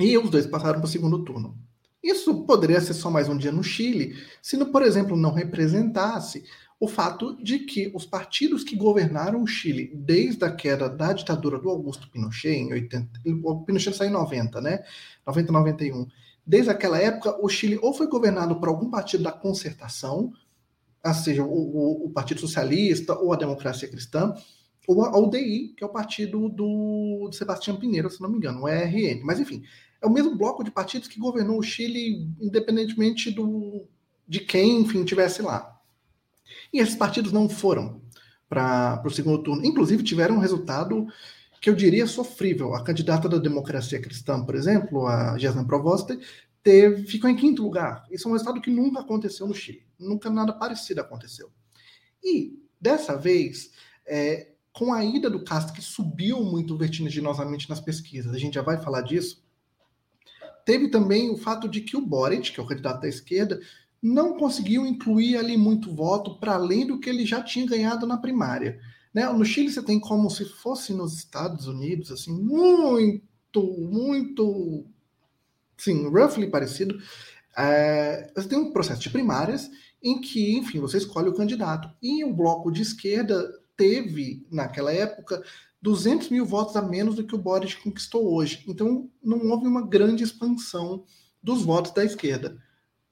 [0.00, 1.54] e os dois passaram para o segundo turno.
[2.02, 6.44] Isso poderia ser só mais um dia no Chile, se, por exemplo, não representasse
[6.80, 11.59] o fato de que os partidos que governaram o Chile desde a queda da ditadura
[11.59, 14.82] do Augusto Pinochet, em 80, o Pinochet saiu em 90, né?
[15.26, 16.06] 90, 91.
[16.46, 20.32] Desde aquela época, o Chile ou foi governado por algum partido da concertação,
[21.04, 24.35] ou seja, o, o, o Partido Socialista ou a Democracia Cristã,
[24.87, 28.62] ou a UDI, que é o partido do, do Sebastião Pinheiro, se não me engano,
[28.62, 29.22] o ERN.
[29.25, 29.64] Mas, enfim,
[30.01, 33.87] é o mesmo bloco de partidos que governou o Chile, independentemente do,
[34.27, 35.81] de quem, enfim, tivesse lá.
[36.72, 38.01] E esses partidos não foram
[38.49, 39.64] para o segundo turno.
[39.64, 41.07] Inclusive, tiveram um resultado
[41.61, 42.75] que eu diria sofrível.
[42.75, 46.18] A candidata da democracia cristã, por exemplo, a Jasna Provoste,
[46.62, 48.05] teve, ficou em quinto lugar.
[48.11, 49.85] Isso é um resultado que nunca aconteceu no Chile.
[49.99, 51.51] Nunca nada parecido aconteceu.
[52.22, 53.70] E, dessa vez,
[54.07, 58.62] é, com a ida do Castro, que subiu muito vertiginosamente nas pesquisas, a gente já
[58.62, 59.42] vai falar disso,
[60.66, 63.58] teve também o fato de que o Boric, que é o candidato da esquerda,
[64.02, 68.18] não conseguiu incluir ali muito voto para além do que ele já tinha ganhado na
[68.18, 68.78] primária.
[69.14, 69.26] Né?
[69.32, 74.84] No Chile você tem como se fosse nos Estados Unidos, assim, muito, muito,
[75.78, 76.98] sim, roughly parecido.
[77.56, 79.70] É, você tem um processo de primárias
[80.02, 81.88] em que, enfim, você escolhe o candidato.
[82.02, 85.42] E o bloco de esquerda teve, naquela época,
[85.82, 88.64] 200 mil votos a menos do que o Boris conquistou hoje.
[88.66, 91.04] Então, não houve uma grande expansão
[91.42, 92.58] dos votos da esquerda.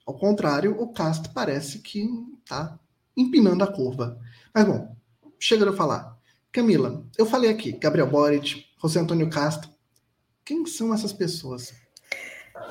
[0.05, 2.07] Ao contrário, o Castro parece que
[2.43, 2.77] está
[3.15, 4.19] empinando a curva.
[4.53, 4.95] Mas bom,
[5.39, 6.17] chega de falar.
[6.51, 9.69] Camila, eu falei aqui, Gabriel Boric, José Antônio Castro.
[10.43, 11.73] Quem são essas pessoas?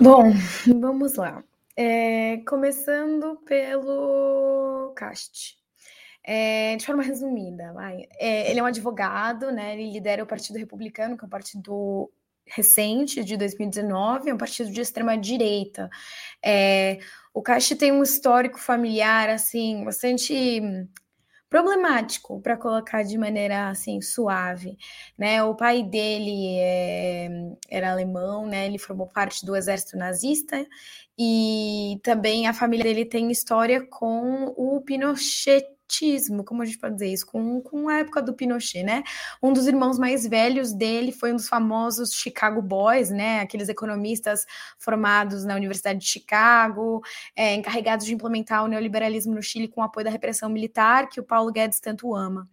[0.00, 0.32] Bom,
[0.80, 1.42] vamos lá.
[1.76, 5.58] É, começando pelo Cast.
[6.26, 8.06] É, de forma resumida, vai.
[8.18, 9.74] É, ele é um advogado, né?
[9.74, 12.10] Ele lidera o Partido Republicano, que é um partido
[12.46, 15.90] recente, de 2019, é um partido de extrema direita.
[16.42, 16.98] É,
[17.32, 20.60] o Caixa tem um histórico familiar, assim, bastante
[21.48, 24.76] problemático, para colocar de maneira assim suave,
[25.16, 25.42] né?
[25.44, 27.28] O pai dele é,
[27.70, 28.66] era alemão, né?
[28.66, 30.66] Ele formou parte do exército nazista
[31.18, 35.64] e também a família dele tem história com o Pinochet
[36.44, 39.02] como a gente pode dizer isso, com, com a época do Pinochet, né?
[39.42, 43.40] Um dos irmãos mais velhos dele foi um dos famosos Chicago Boys, né?
[43.40, 44.46] Aqueles economistas
[44.78, 47.02] formados na Universidade de Chicago,
[47.36, 51.24] é, encarregados de implementar o neoliberalismo no Chile com apoio da repressão militar, que o
[51.24, 52.48] Paulo Guedes tanto ama.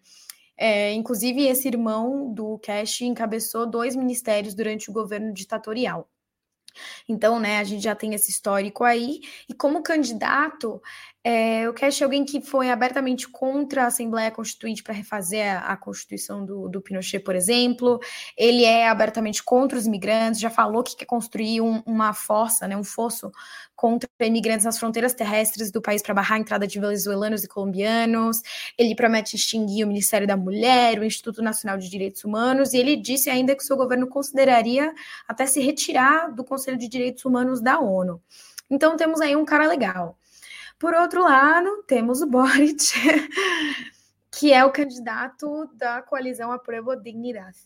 [0.57, 6.07] É, inclusive, esse irmão do Cash encabeçou dois ministérios durante o governo ditatorial.
[7.07, 10.81] Então, né, a gente já tem esse histórico aí, e como candidato,
[11.23, 15.77] é, eu quero alguém que foi abertamente contra a Assembleia Constituinte para refazer a, a
[15.77, 17.99] Constituição do, do, Pinochet, por exemplo.
[18.35, 22.75] Ele é abertamente contra os imigrantes, já falou que quer construir um, uma fossa, né,
[22.75, 23.31] um fosso
[23.75, 28.41] contra imigrantes nas fronteiras terrestres do país para barrar a entrada de venezuelanos e colombianos.
[28.75, 32.95] Ele promete extinguir o Ministério da Mulher, o Instituto Nacional de Direitos Humanos, e ele
[32.95, 34.91] disse ainda que seu governo consideraria
[35.27, 38.19] até se retirar do Conselho de Direitos Humanos da ONU.
[38.69, 40.17] Então temos aí um cara legal.
[40.81, 42.75] Por outro lado, temos o Boric,
[44.33, 47.59] que é o candidato da coalizão Apruebo Dignidade.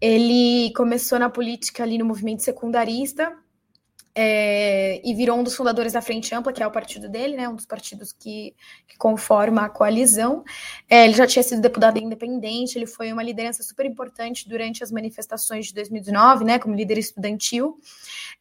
[0.00, 3.36] Ele começou na política ali no movimento secundarista
[4.14, 7.48] é, e virou um dos fundadores da Frente Ampla, que é o partido dele, né,
[7.48, 8.54] um dos partidos que,
[8.86, 10.44] que conforma a coalizão.
[10.88, 14.92] É, ele já tinha sido deputado independente, ele foi uma liderança super importante durante as
[14.92, 17.80] manifestações de 2019, né, como líder estudantil.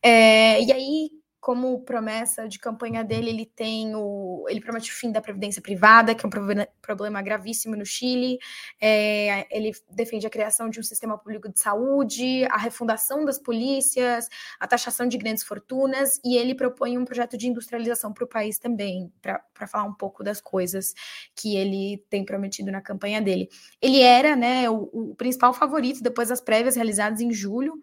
[0.03, 4.45] É, e aí como promessa de campanha dele, ele tem o.
[4.49, 8.37] Ele promete o fim da previdência privada, que é um problema gravíssimo no Chile.
[8.79, 14.27] É, ele defende a criação de um sistema público de saúde, a refundação das polícias,
[14.59, 18.59] a taxação de grandes fortunas, e ele propõe um projeto de industrialização para o país
[18.59, 20.93] também, para falar um pouco das coisas
[21.35, 23.47] que ele tem prometido na campanha dele.
[23.81, 27.79] Ele era né, o, o principal favorito depois das prévias realizadas em julho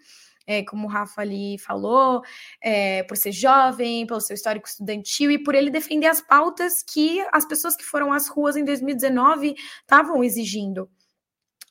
[0.47, 2.23] é, como o Rafa ali falou,
[2.63, 7.25] é, por ser jovem, pelo seu histórico estudantil e por ele defender as pautas que
[7.33, 10.89] as pessoas que foram às ruas em 2019 estavam exigindo.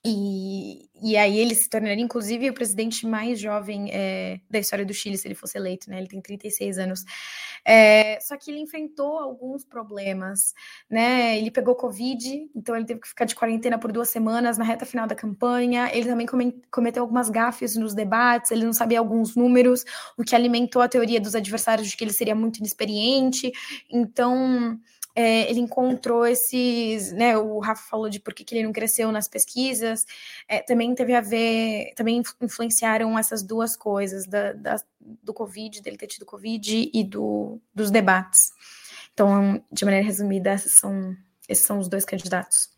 [0.07, 4.93] E, e aí ele se tornaria, inclusive, o presidente mais jovem é, da história do
[4.93, 5.97] Chile, se ele fosse eleito, né?
[5.97, 7.03] Ele tem 36 anos.
[7.65, 10.53] É, só que ele enfrentou alguns problemas,
[10.87, 11.39] né?
[11.39, 14.85] Ele pegou Covid, então ele teve que ficar de quarentena por duas semanas na reta
[14.85, 15.89] final da campanha.
[15.91, 16.27] Ele também
[16.69, 19.83] cometeu algumas gafes nos debates, ele não sabia alguns números,
[20.15, 23.51] o que alimentou a teoria dos adversários de que ele seria muito inexperiente.
[23.89, 24.79] Então
[25.15, 29.27] é, ele encontrou esses, né, o Rafa falou de por que, ele não cresceu nas
[29.27, 30.05] pesquisas,
[30.47, 35.97] é, também teve a ver, também influenciaram essas duas coisas, da, da, do Covid, dele
[35.97, 38.51] ter tido Covid e do, dos debates.
[39.13, 41.15] Então, de maneira resumida, esses são,
[41.47, 42.69] esses são os dois candidatos.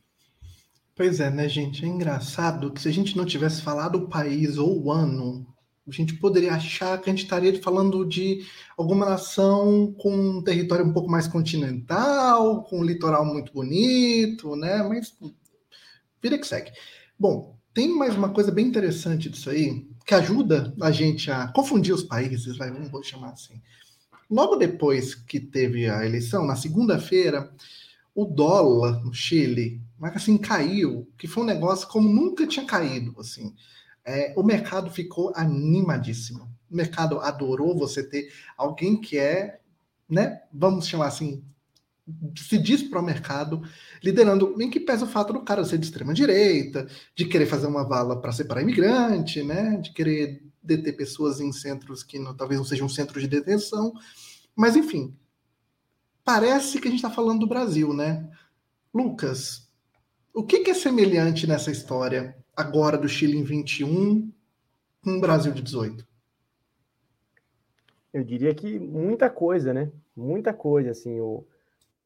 [0.95, 1.84] Pois é, né, gente?
[1.84, 5.45] É engraçado que se a gente não tivesse falado o país ou o ano,
[5.88, 8.45] a gente poderia achar que a gente estaria falando de
[8.78, 14.84] alguma nação com um território um pouco mais continental, com um litoral muito bonito, né?
[14.84, 15.15] Mas
[16.21, 16.71] vira que segue.
[17.17, 21.93] Bom, tem mais uma coisa bem interessante disso aí, que ajuda a gente a confundir
[21.93, 23.62] os países, vai, vamos chamar assim.
[24.30, 27.50] Logo depois que teve a eleição, na segunda-feira,
[28.13, 33.15] o dólar no Chile, mas assim, caiu, que foi um negócio como nunca tinha caído,
[33.19, 33.54] assim
[34.08, 36.50] é, o mercado ficou animadíssimo.
[36.72, 39.60] O mercado adorou você ter alguém que é,
[40.10, 41.43] né, vamos chamar assim,
[42.38, 43.62] se diz para o mercado,
[44.02, 47.67] liderando, em que pesa o fato do cara ser de extrema direita, de querer fazer
[47.67, 52.62] uma vala para separar imigrante, né, de querer deter pessoas em centros que não, talvez
[52.62, 53.91] não sejam um centro de detenção,
[54.56, 55.13] mas enfim,
[56.24, 58.30] parece que a gente está falando do Brasil, né?
[58.93, 59.67] Lucas,
[60.34, 64.34] o que, que é semelhante nessa história agora do Chile em 21
[65.04, 66.08] com o Brasil de 18?
[68.12, 69.91] Eu diria que muita coisa, né?
[70.15, 71.46] Muita coisa, assim, o,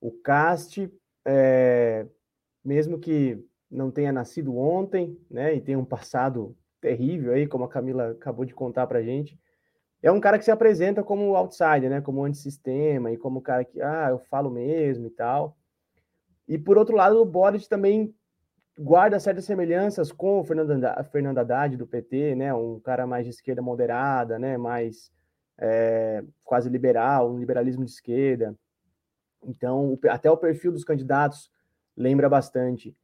[0.01, 0.91] o Cast,
[1.23, 2.05] é,
[2.65, 7.69] mesmo que não tenha nascido ontem, né, e tenha um passado terrível aí, como a
[7.69, 9.39] Camila acabou de contar pra gente,
[10.03, 13.81] é um cara que se apresenta como outsider, né, como antissistema, e como cara que,
[13.81, 15.55] ah, eu falo mesmo e tal.
[16.45, 18.13] E por outro lado, o Boris também
[18.81, 22.53] guarda certas semelhanças com o Fernando, Haddad do PT, né?
[22.53, 24.57] Um cara mais de esquerda moderada, né?
[24.57, 25.11] Mais
[25.57, 28.55] é, quase liberal, um liberalismo de esquerda.
[29.45, 31.51] Então, até o perfil dos candidatos
[31.95, 32.95] lembra bastante.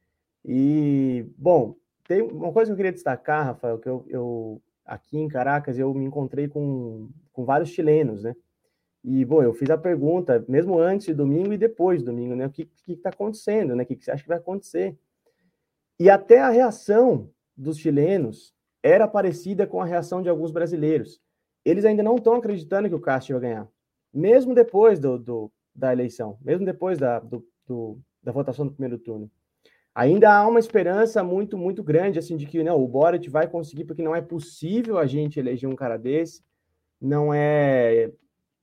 [0.44, 5.28] E, bom, tem uma coisa que eu queria destacar, Rafael, que eu, eu aqui em
[5.28, 8.34] Caracas eu me encontrei com, com vários chilenos, né?
[9.04, 12.46] E, bom, eu fiz a pergunta, mesmo antes de domingo e depois de domingo, né?
[12.46, 13.84] O que está acontecendo, né?
[13.84, 14.98] O que, que você acha que vai acontecer?
[15.98, 21.20] E até a reação dos chilenos era parecida com a reação de alguns brasileiros.
[21.64, 23.68] Eles ainda não estão acreditando que o Castro vai ganhar,
[24.12, 28.98] mesmo depois do, do da eleição, mesmo depois da, do, do, da votação do primeiro
[28.98, 29.30] turno.
[29.94, 33.84] Ainda há uma esperança muito, muito grande assim de que não, o Boric vai conseguir,
[33.84, 36.42] porque não é possível a gente eleger um cara desse,
[37.00, 38.12] não é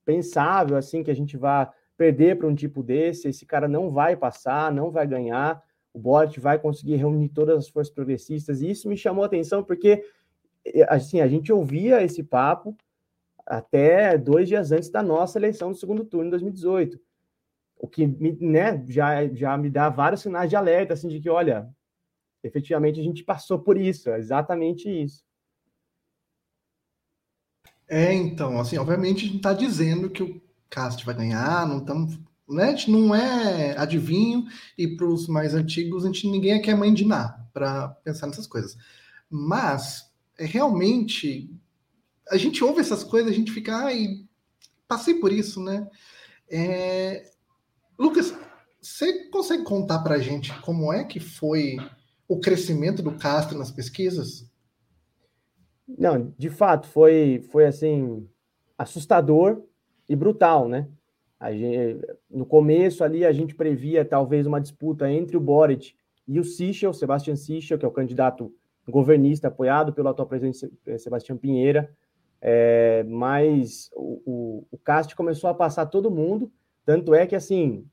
[0.04, 4.16] pensável assim que a gente vá perder para um tipo desse, esse cara não vai
[4.16, 5.62] passar, não vai ganhar
[5.96, 9.64] o Boric vai conseguir reunir todas as forças progressistas, e isso me chamou a atenção
[9.64, 10.04] porque
[10.90, 12.76] assim, a gente ouvia esse papo
[13.46, 17.00] até dois dias antes da nossa eleição do segundo turno em 2018.
[17.78, 21.30] O que me, né, já, já me dá vários sinais de alerta, assim, de que,
[21.30, 21.70] olha,
[22.44, 25.24] efetivamente a gente passou por isso, é exatamente isso.
[27.88, 32.20] É, então, assim, obviamente a gente está dizendo que o Cast vai ganhar, não estamos
[32.48, 32.66] né?
[32.66, 34.46] A gente não é adivinho
[34.78, 38.28] e para os mais antigos, a gente ninguém aqui é mãe de Ná para pensar
[38.28, 38.78] nessas coisas.
[39.30, 41.50] Mas é realmente
[42.30, 44.26] a gente ouve essas coisas, a gente fica, ai,
[44.88, 45.88] passei por isso, né?
[46.50, 47.32] É...
[47.98, 48.34] Lucas,
[48.82, 51.78] você consegue contar para a gente como é que foi
[52.28, 54.50] o crescimento do Castro nas pesquisas?
[55.88, 58.28] Não, de fato, foi, foi assim,
[58.78, 59.64] assustador
[60.10, 60.88] e brutal, né?
[61.52, 65.94] Gente, no começo ali a gente previa talvez uma disputa entre o Boric
[66.28, 68.52] e o Sichel, Sebastião Sichel, que é o candidato
[68.88, 71.92] governista apoiado pelo atual presidente eh, Sebastião Pinheira,
[72.42, 76.52] é, mas o, o, o Cast começou a passar todo mundo,
[76.86, 77.86] tanto é que assim,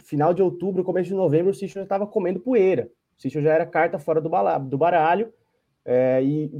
[0.00, 3.52] final de outubro, começo de novembro, o Sichel já estava comendo poeira, o Sichel já
[3.52, 4.28] era carta fora do,
[4.68, 5.32] do baralho,
[5.84, 6.50] é, e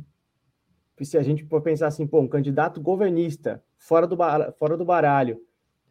[1.05, 4.16] se a gente for pensar assim, pô, um candidato governista fora do,
[4.57, 5.40] fora do baralho,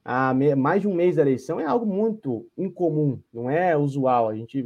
[0.05, 4.29] há mais de um mês da eleição é algo muito incomum, não é usual.
[4.29, 4.61] A gente,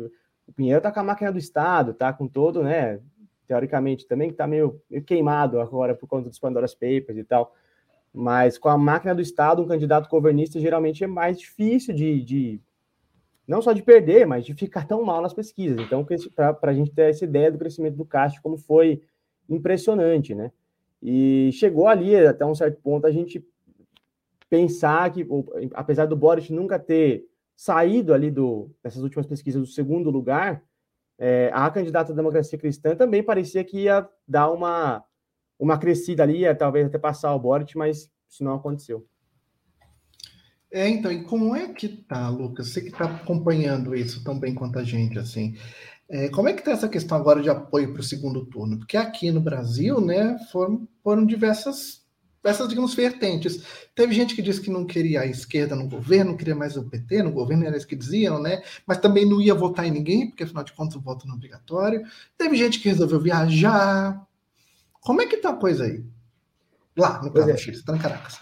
[0.45, 2.99] o Pinheiro está com a máquina do Estado, está com todo, né?
[3.47, 7.55] Teoricamente também está meio, meio, queimado agora por conta dos Pandora's Papers e tal.
[8.13, 12.61] Mas com a máquina do Estado, um candidato governista geralmente é mais difícil de, de,
[13.47, 15.79] não só de perder, mas de ficar tão mal nas pesquisas.
[15.79, 19.01] Então, para a gente ter essa ideia do crescimento do Cast, como foi
[19.47, 20.51] impressionante, né?
[21.01, 23.43] E chegou ali, até um certo ponto, a gente
[24.49, 25.27] pensar que,
[25.73, 27.25] apesar do Boris nunca ter
[27.55, 30.63] saído ali do, dessas últimas pesquisas do segundo lugar,
[31.17, 35.03] é, a candidata da democracia cristã também parecia que ia dar uma,
[35.59, 39.05] uma crescida ali, ia, talvez até passar o Boric, mas isso não aconteceu.
[40.71, 42.69] É, então, e como é que tá, Lucas?
[42.69, 45.55] Você que está acompanhando isso tão bem quanto a gente, assim,
[46.07, 48.77] é, como é que tá essa questão agora de apoio para o segundo turno?
[48.77, 51.98] Porque aqui no Brasil, né, foram, foram diversas,
[52.43, 53.63] essas, digamos, vertentes.
[53.93, 56.83] Teve gente que disse que não queria a esquerda no governo, não queria mais o
[56.83, 58.61] PT no governo, era isso que diziam, né?
[58.87, 61.37] Mas também não ia votar em ninguém, porque afinal de contas o voto não é
[61.37, 62.01] obrigatório.
[62.37, 64.25] Teve gente que resolveu viajar.
[65.01, 66.03] Como é que tá a coisa aí?
[66.97, 67.57] Lá, no caso é.
[67.57, 68.39] você tá em Caracas.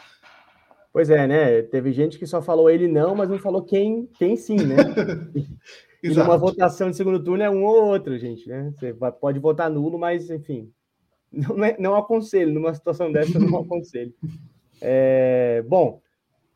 [0.91, 1.61] Pois é, né?
[1.61, 4.77] Teve gente que só falou ele não, mas não falou quem, quem sim, né?
[6.01, 8.71] e numa votação de segundo turno é um ou outro, gente, né?
[8.75, 10.71] Você pode votar nulo, mas enfim,
[11.31, 14.13] não, é, não aconselho, numa situação dessa, não aconselho.
[14.81, 16.01] É, bom,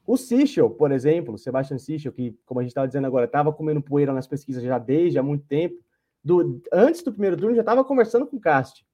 [0.06, 3.82] o Sichel, por exemplo, Sebastian Sichel, que, como a gente estava dizendo agora, estava comendo
[3.82, 5.76] poeira nas pesquisas já desde há muito tempo,
[6.24, 8.86] do, antes do primeiro turno já estava conversando com o Cast.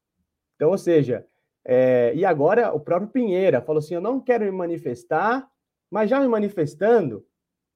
[0.55, 1.25] Então, ou seja,
[1.65, 5.47] é, e agora o próprio Pinheira falou assim: eu não quero me manifestar,
[5.89, 7.25] mas já me manifestando,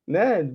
[0.08, 0.50] né?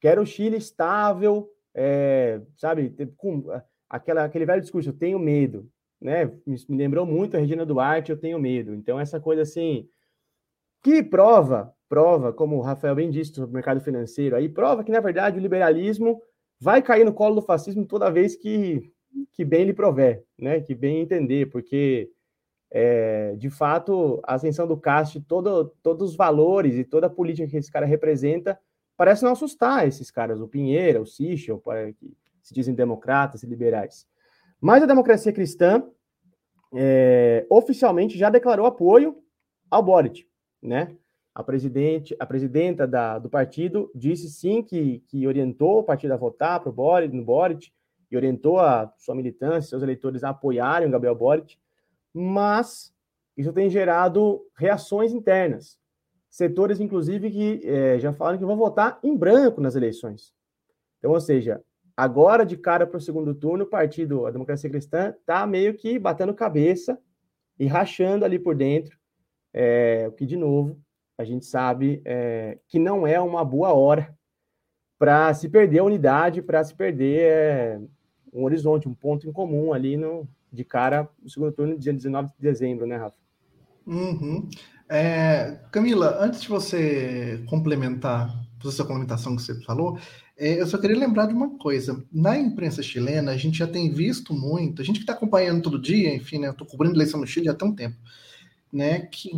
[0.00, 2.94] Quero o Chile estável, é, sabe?
[3.16, 3.44] Com
[3.88, 5.68] aquela, aquele velho discurso, eu tenho medo,
[6.06, 6.26] né?
[6.46, 8.72] Me, me lembrou muito a Regina Duarte, eu tenho medo.
[8.72, 9.88] Então, essa coisa assim,
[10.80, 14.92] que prova, prova, como o Rafael bem disse sobre o mercado financeiro, aí prova que,
[14.92, 16.22] na verdade, o liberalismo
[16.60, 18.88] vai cair no colo do fascismo toda vez que,
[19.32, 20.60] que bem lhe prover, né?
[20.60, 22.08] Que bem entender, porque
[22.70, 27.48] é, de fato, a ascensão do Cast, todo, todos os valores e toda a política
[27.48, 28.56] que esse cara representa,
[28.96, 31.60] parece não assustar esses caras, o Pinheiro, o Sichel,
[31.98, 34.06] que se dizem democratas e liberais.
[34.60, 35.84] Mas a democracia cristã
[36.74, 39.16] é, oficialmente já declarou apoio
[39.70, 40.26] ao Boric,
[40.62, 40.96] né?
[41.34, 46.16] A presidente, a presidenta da, do partido disse sim que, que orientou o partido a
[46.16, 47.70] votar para o Boric, no Boric,
[48.10, 51.58] e orientou a sua militância, seus eleitores a apoiarem o Gabriel Boric
[52.18, 52.94] mas
[53.36, 55.78] isso tem gerado reações internas.
[56.30, 60.34] Setores, inclusive, que é, já falaram que vão votar em branco nas eleições.
[60.98, 61.62] Então, ou seja,
[61.96, 65.98] agora de cara para o segundo turno, o partido, a Democracia Cristã, está meio que
[65.98, 66.98] batendo cabeça
[67.58, 68.98] e rachando ali por dentro,
[69.52, 70.78] é, o que, de novo,
[71.16, 74.14] a gente sabe é, que não é uma boa hora
[74.98, 77.80] para se perder a unidade, para se perder é,
[78.32, 82.28] um horizonte, um ponto em comum ali no, de cara no segundo turno, dia 19
[82.28, 83.16] de dezembro, né, Rafa?
[83.86, 84.48] Uhum.
[84.88, 88.28] É, Camila, antes de você complementar,
[88.58, 89.98] fazer essa complementação que você falou,
[90.36, 92.04] eu só queria lembrar de uma coisa.
[92.12, 95.80] Na imprensa chilena, a gente já tem visto muito, a gente que está acompanhando todo
[95.80, 97.96] dia, enfim, né, eu estou cobrindo eleição no Chile há tão tempo,
[98.72, 99.30] né, que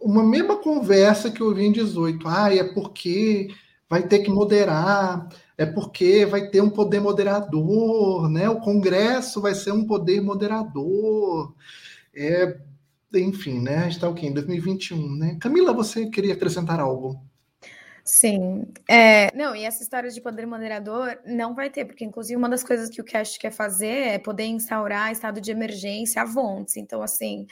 [0.00, 3.48] uma mesma conversa que eu ouvi em 18, ah, é porque
[3.88, 8.48] vai ter que moderar, é porque vai ter um poder moderador, né?
[8.48, 11.54] O Congresso vai ser um poder moderador.
[12.14, 12.58] É,
[13.14, 13.78] enfim, né?
[13.78, 14.26] A gente está o quê?
[14.26, 15.36] Em 2021, né?
[15.40, 17.25] Camila, você queria acrescentar algo?
[18.08, 18.64] Sim.
[18.88, 22.62] É, não, e essa história de poder moderador não vai ter, porque inclusive uma das
[22.62, 26.76] coisas que o Cash quer fazer é poder instaurar estado de emergência a Vontes.
[26.76, 27.46] Então, assim,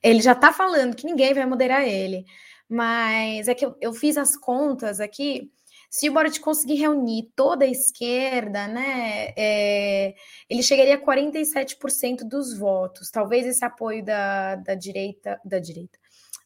[0.00, 2.24] ele já está falando que ninguém vai moderar ele.
[2.68, 5.50] Mas é que eu, eu fiz as contas aqui
[5.90, 10.14] se o Boric conseguir reunir toda a esquerda, né, é,
[10.48, 13.10] ele chegaria a 47% dos votos.
[13.10, 15.98] Talvez esse apoio da, da direita, da direita,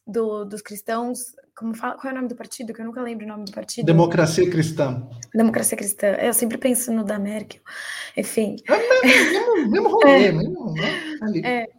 [0.05, 2.73] do, dos cristãos, como fala, qual é o nome do partido?
[2.73, 3.85] Que eu nunca lembro o nome do partido.
[3.85, 5.07] Democracia Cristã.
[5.33, 6.07] Democracia Cristã.
[6.07, 7.61] Eu sempre penso no da Merkel.
[8.17, 8.55] Enfim.
[8.67, 11.41] É mesmo, mesmo rolê, é, mesmo, né?
[11.43, 11.69] É,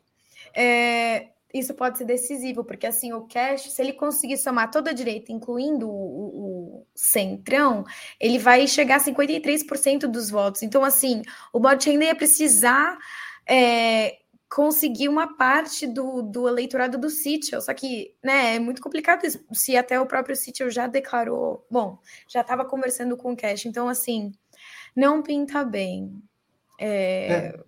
[0.54, 4.94] é, isso pode ser decisivo, porque assim, o Cash, se ele conseguir somar toda a
[4.94, 7.84] direita, incluindo o, o, o centrão,
[8.20, 10.62] ele vai chegar a 53% dos votos.
[10.62, 12.96] Então, assim, o ainda ia precisar
[13.46, 14.21] é,
[14.54, 19.40] conseguir uma parte do, do eleitorado do Sitio, só que, né, é muito complicado isso,
[19.52, 21.98] se até o próprio Sitio já declarou, bom,
[22.28, 24.32] já estava conversando com o Cash, então, assim,
[24.94, 26.22] não pinta bem.
[26.78, 27.32] É...
[27.32, 27.60] É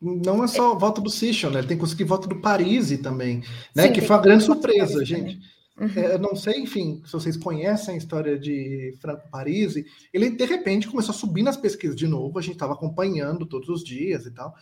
[0.00, 1.58] não é só voto do Sichel, né?
[1.58, 3.42] Ele tem que conseguir voto do Parisi também,
[3.74, 3.88] né?
[3.88, 5.40] Sim, que foi uma grande surpresa, gente.
[5.76, 5.88] Uhum.
[5.96, 10.88] É, não sei, enfim, se vocês conhecem a história de Franco Parisi, ele de repente
[10.88, 14.30] começou a subir nas pesquisas de novo, a gente estava acompanhando todos os dias e
[14.30, 14.54] tal.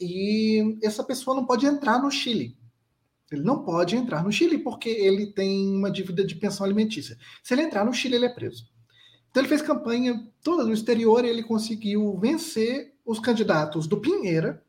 [0.00, 2.56] E essa pessoa não pode entrar no Chile.
[3.30, 7.18] Ele não pode entrar no Chile porque ele tem uma dívida de pensão alimentícia.
[7.42, 8.68] Se ele entrar no Chile, ele é preso.
[9.30, 14.62] Então ele fez campanha toda no exterior e ele conseguiu vencer os candidatos do Pinheira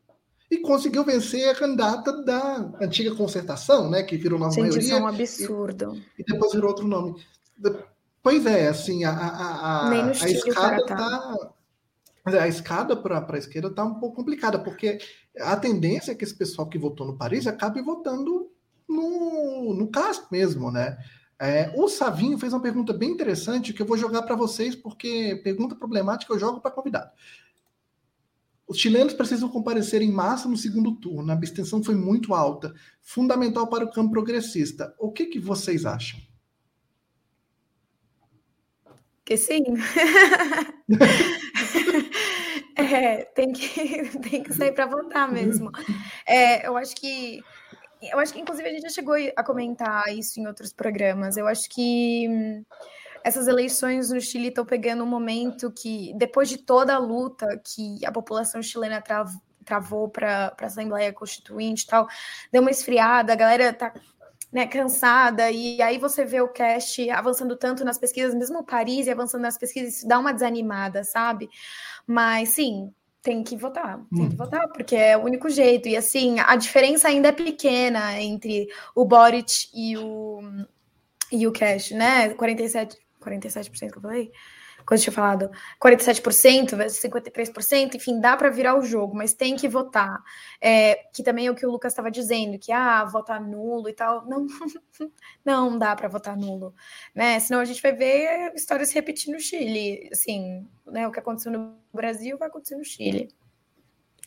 [0.50, 4.80] e conseguiu vencer a candidata da antiga concertação, né, que virou nova Gente, maioria.
[4.80, 6.02] Isso é um absurdo.
[6.18, 7.14] E, e, depois virou outro nome.
[8.22, 11.52] Pois é, assim, a, a, a, a escada tá
[12.34, 14.98] a escada para a esquerda está um pouco complicada, porque
[15.38, 18.50] a tendência é que esse pessoal que votou no Paris acabe votando
[18.88, 20.98] no, no Castro mesmo, né?
[21.40, 25.40] É, o Savinho fez uma pergunta bem interessante que eu vou jogar para vocês, porque
[25.44, 27.10] pergunta problemática eu jogo para convidado.
[28.66, 31.30] Os chilenos precisam comparecer em massa no segundo turno.
[31.30, 34.94] A abstenção foi muito alta, fundamental para o campo progressista.
[34.98, 36.20] O que, que vocês acham?
[39.24, 39.62] Que sim.
[42.78, 43.68] é, tem que,
[44.30, 45.70] tem que sair para votar mesmo.
[46.24, 47.42] É, eu acho que
[48.00, 51.36] eu acho que, inclusive, a gente já chegou a comentar isso em outros programas.
[51.36, 52.64] Eu acho que hum,
[53.24, 58.06] essas eleições no Chile estão pegando um momento que, depois de toda a luta que
[58.06, 59.28] a população chilena trav
[59.64, 62.08] travou para a Assembleia Constituinte e tal,
[62.50, 63.92] deu uma esfriada, a galera tá
[64.52, 69.42] né, cansada, e aí você vê o cast avançando tanto nas pesquisas, mesmo Paris avançando
[69.42, 71.48] nas pesquisas, isso dá uma desanimada, sabe?
[72.06, 72.92] Mas sim,
[73.22, 74.28] tem que votar, tem hum.
[74.30, 75.88] que votar, porque é o único jeito.
[75.88, 80.40] E assim, a diferença ainda é pequena entre o Boric e o,
[81.30, 82.30] e o Cash, né?
[82.30, 84.32] 47, 47% que eu falei?
[84.88, 89.54] Quando eu tinha falado 47% versus 53%, enfim, dá para virar o jogo, mas tem
[89.54, 90.18] que votar.
[90.58, 93.92] É, que também é o que o Lucas estava dizendo, que ah, votar nulo e
[93.92, 94.26] tal.
[94.26, 94.46] Não,
[95.44, 96.74] não dá para votar nulo,
[97.14, 97.38] né?
[97.38, 100.08] Senão a gente vai ver histórias se repetindo no Chile.
[100.10, 101.06] Assim, né?
[101.06, 103.28] O que aconteceu no Brasil vai acontecer no Chile.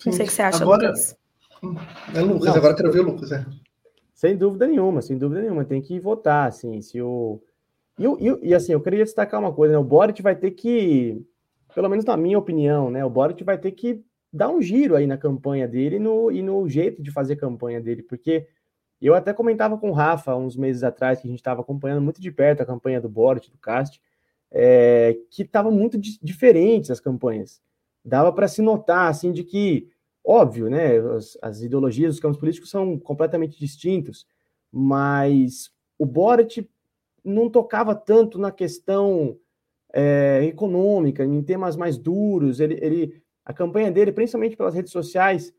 [0.05, 1.17] Não sei o que você acha, agora, Lucas.
[2.13, 3.43] É Lucas, não, agora quero ver o Lucas, é.
[4.13, 5.65] Sem dúvida nenhuma, sem dúvida nenhuma.
[5.65, 7.41] Tem que votar, assim, se o
[7.97, 9.79] e, e, e, assim, eu queria destacar uma coisa, né?
[9.79, 11.23] O Boric vai ter que,
[11.73, 13.03] pelo menos na minha opinião, né?
[13.05, 16.67] O Boric vai ter que dar um giro aí na campanha dele no, e no
[16.67, 18.47] jeito de fazer campanha dele, porque
[19.01, 22.21] eu até comentava com o Rafa uns meses atrás que a gente estava acompanhando muito
[22.21, 24.01] de perto a campanha do Boric, do Cast,
[24.51, 27.61] é, que estava muito di diferentes as campanhas.
[28.05, 29.89] Dava para se notar, assim, de que,
[30.23, 30.97] óbvio, né?
[31.15, 34.27] As, as ideologias dos campos políticos são completamente distintos,
[34.71, 36.69] mas o Boric
[37.23, 39.37] não tocava tanto na questão
[39.93, 42.59] é, econômica, em temas mais duros.
[42.59, 45.53] Ele, ele, a campanha dele, principalmente pelas redes sociais,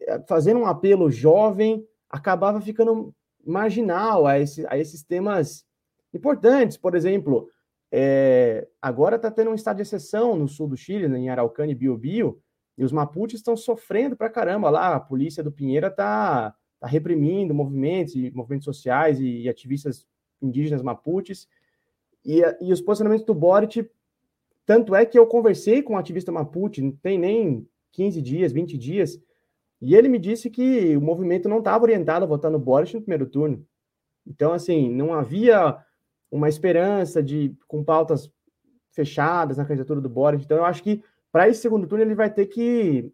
[0.00, 5.64] é, fazendo um apelo jovem, acabava ficando marginal a, esse, a esses temas
[6.12, 6.76] importantes.
[6.76, 7.48] Por exemplo,
[7.92, 11.72] é, agora está tendo um estado de exceção no sul do Chile, né, em Araucânia
[11.72, 12.40] e Biobío,
[12.76, 14.94] e os Mapuches estão sofrendo para caramba lá.
[14.96, 20.06] A polícia do Pinheira está tá reprimindo movimentos, movimentos sociais e, e ativistas
[20.40, 21.48] indígenas mapuches,
[22.24, 23.88] e, e os posicionamentos do Boric,
[24.64, 28.76] tanto é que eu conversei com um ativista mapuche, não tem nem 15 dias, 20
[28.76, 29.20] dias,
[29.80, 33.00] e ele me disse que o movimento não estava orientado a votar no Boric no
[33.00, 33.64] primeiro turno.
[34.26, 35.78] Então, assim, não havia
[36.30, 38.30] uma esperança de com pautas
[38.90, 40.44] fechadas na candidatura do Boric.
[40.44, 43.12] Então, eu acho que para esse segundo turno ele vai ter que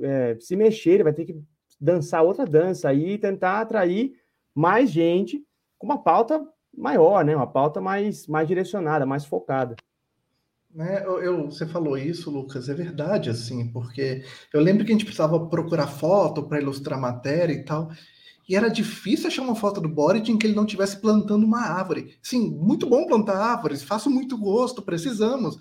[0.00, 1.42] é, se mexer, ele vai ter que
[1.80, 4.14] dançar outra dança aí e tentar atrair
[4.54, 5.44] mais gente
[5.78, 6.44] com uma pauta
[6.76, 7.34] maior, né?
[7.34, 9.76] Uma pauta mais, mais direcionada, mais focada.
[10.78, 14.22] É, eu, eu, você falou isso, Lucas, é verdade, assim, porque
[14.52, 17.90] eu lembro que a gente precisava procurar foto para ilustrar matéria e tal,
[18.48, 21.60] e era difícil achar uma foto do Boric em que ele não estivesse plantando uma
[21.60, 22.16] árvore.
[22.22, 25.58] Sim, muito bom plantar árvores, faço muito gosto, precisamos,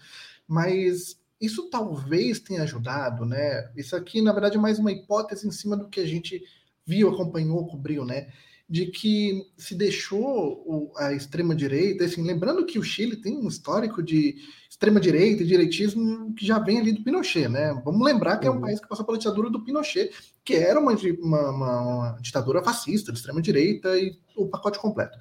[0.47, 3.71] mas isso talvez tenha ajudado, né?
[3.75, 6.41] Isso aqui, na verdade, é mais uma hipótese em cima do que a gente
[6.85, 8.27] viu, acompanhou, cobriu, né?
[8.69, 14.35] De que se deixou a extrema-direita, assim, lembrando que o Chile tem um histórico de
[14.69, 17.81] extrema-direita e direitismo que já vem ali do Pinochet, né?
[17.85, 18.61] Vamos lembrar que é um uhum.
[18.61, 20.11] país que passou pela ditadura do Pinochet,
[20.43, 25.17] que era uma, uma, uma ditadura fascista, de extrema-direita e o pacote completo.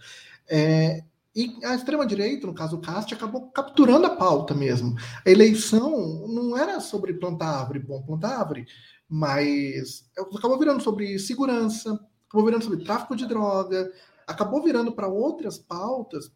[0.48, 4.96] É, e a extrema-direita, no caso o Cast, acabou capturando a pauta mesmo.
[5.24, 8.66] A eleição não era sobre plantar árvore, bom plantar árvore,
[9.08, 12.00] mas acabou virando sobre segurança,
[12.36, 13.90] acabou virando sobre tráfico de droga,
[14.26, 16.30] acabou virando para outras pautas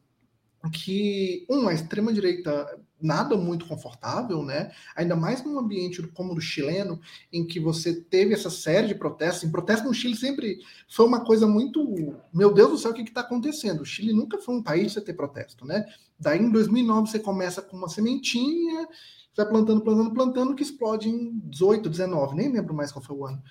[0.72, 4.72] que, um, a extrema-direita nada muito confortável, né?
[4.94, 7.00] Ainda mais num ambiente como o do chileno,
[7.32, 9.44] em que você teve essa série de protestos.
[9.44, 12.14] Em protesto no Chile sempre foi uma coisa muito.
[12.32, 13.80] Meu Deus do céu, o que está acontecendo?
[13.80, 15.86] O Chile nunca foi um país de ter protesto, né?
[16.18, 18.86] Daí em 2009 você começa com uma sementinha,
[19.34, 23.26] vai plantando, plantando, plantando, que explode em 18, 19, nem lembro mais qual foi o
[23.26, 23.42] ano.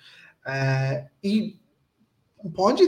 [0.46, 1.60] É, e
[2.48, 2.86] pode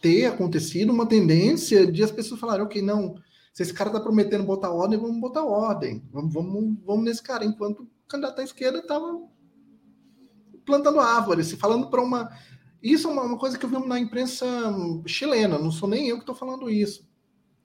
[0.00, 3.16] ter acontecido uma tendência de as pessoas falarem, ok, não,
[3.52, 6.02] Se esse cara tá prometendo botar ordem, vamos botar ordem.
[6.12, 7.44] Vamos, vamos, vamos nesse cara.
[7.44, 9.20] Enquanto o candidato à esquerda estava
[10.64, 12.30] plantando árvores, falando para uma.
[12.82, 14.46] Isso é uma, uma, coisa que eu vi na imprensa
[15.06, 17.08] chilena, não sou nem eu que estou falando isso.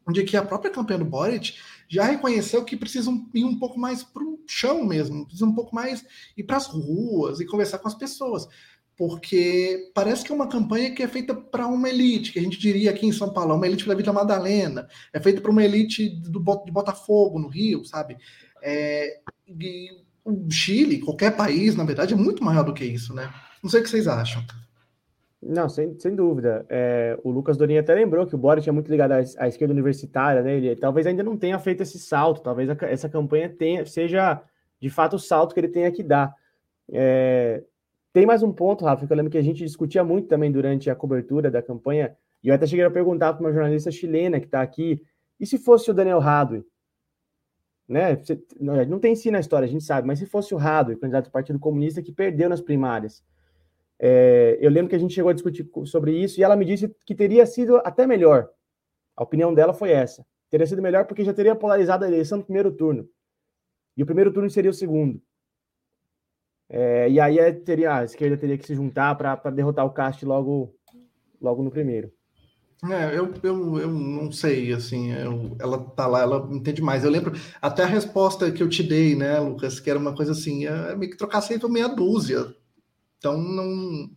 [0.07, 1.53] Onde que a própria campanha do Boric
[1.87, 5.73] já reconheceu que precisam ir um pouco mais para o chão mesmo, precisa um pouco
[5.73, 6.05] mais
[6.35, 8.47] ir para as ruas e conversar com as pessoas
[8.97, 12.59] porque parece que é uma campanha que é feita para uma elite, que a gente
[12.59, 15.63] diria aqui em São Paulo, é uma elite da Vila Madalena, é feita para uma
[15.63, 18.17] elite do, de Botafogo, no Rio, sabe?
[18.63, 19.19] É,
[20.23, 23.31] o Chile, qualquer país, na verdade, é muito maior do que isso, né?
[23.61, 24.43] Não sei o que vocês acham.
[25.41, 26.65] Não, sem, sem dúvida.
[26.69, 29.73] É, o Lucas Dorinha até lembrou que o Boric é muito ligado à, à esquerda
[29.73, 30.57] universitária, né?
[30.57, 34.41] Ele talvez ainda não tenha feito esse salto, talvez a, essa campanha tenha, seja
[34.79, 36.33] de fato o salto que ele tenha que dar.
[36.91, 37.63] É,
[38.15, 40.89] tem mais um ponto, Rafa, que eu lembro que a gente discutia muito também durante
[40.89, 44.45] a cobertura da campanha, e eu até cheguei a perguntar para uma jornalista chilena que
[44.45, 45.03] está aqui,
[45.37, 46.65] e se fosse o Daniel Radwe?
[47.85, 48.17] Né?
[48.87, 51.31] Não tem si na história, a gente sabe, mas se fosse o Radwe, candidato do
[51.31, 53.21] Partido Comunista, que perdeu nas primárias.
[53.99, 56.87] É, eu lembro que a gente chegou a discutir sobre isso, e ela me disse
[57.05, 58.49] que teria sido até melhor.
[59.13, 60.25] A opinião dela foi essa.
[60.49, 63.09] Teria sido melhor porque já teria polarizado a eleição no primeiro turno.
[63.97, 65.21] E o primeiro turno seria o segundo.
[66.69, 70.25] É, e aí é, teria, a esquerda teria que se juntar para derrotar o Cast
[70.25, 70.73] logo,
[71.41, 72.11] logo no primeiro.
[72.83, 77.03] É, eu, eu, eu não sei, assim, eu, ela tá lá, ela entende mais.
[77.03, 80.33] Eu lembro até a resposta que eu te dei, né, Lucas, que era uma coisa
[80.33, 82.53] assim, é meio que trocar sempre meia dúzia.
[83.17, 84.09] Então, não,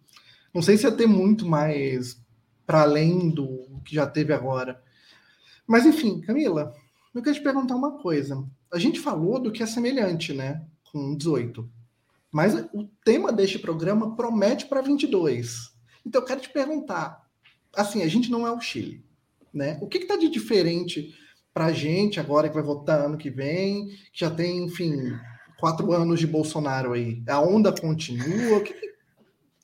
[0.53, 2.21] não sei se ia ter muito mais
[2.67, 4.83] para além do que já teve agora.
[5.67, 6.75] Mas, enfim, Camila,
[7.15, 8.45] eu queria te perguntar uma coisa.
[8.73, 11.78] A gente falou do que é semelhante, né, com 18.
[12.33, 15.71] Mas o tema deste programa promete para 22.
[16.05, 17.23] Então eu quero te perguntar,
[17.75, 19.05] assim, a gente não é o Chile,
[19.53, 19.79] né?
[19.81, 21.15] O que está de diferente
[21.53, 25.13] para a gente agora que vai votar ano que vem, que já tem, enfim,
[25.59, 27.23] quatro anos de Bolsonaro aí?
[27.27, 28.59] A onda continua?
[28.59, 28.75] O que,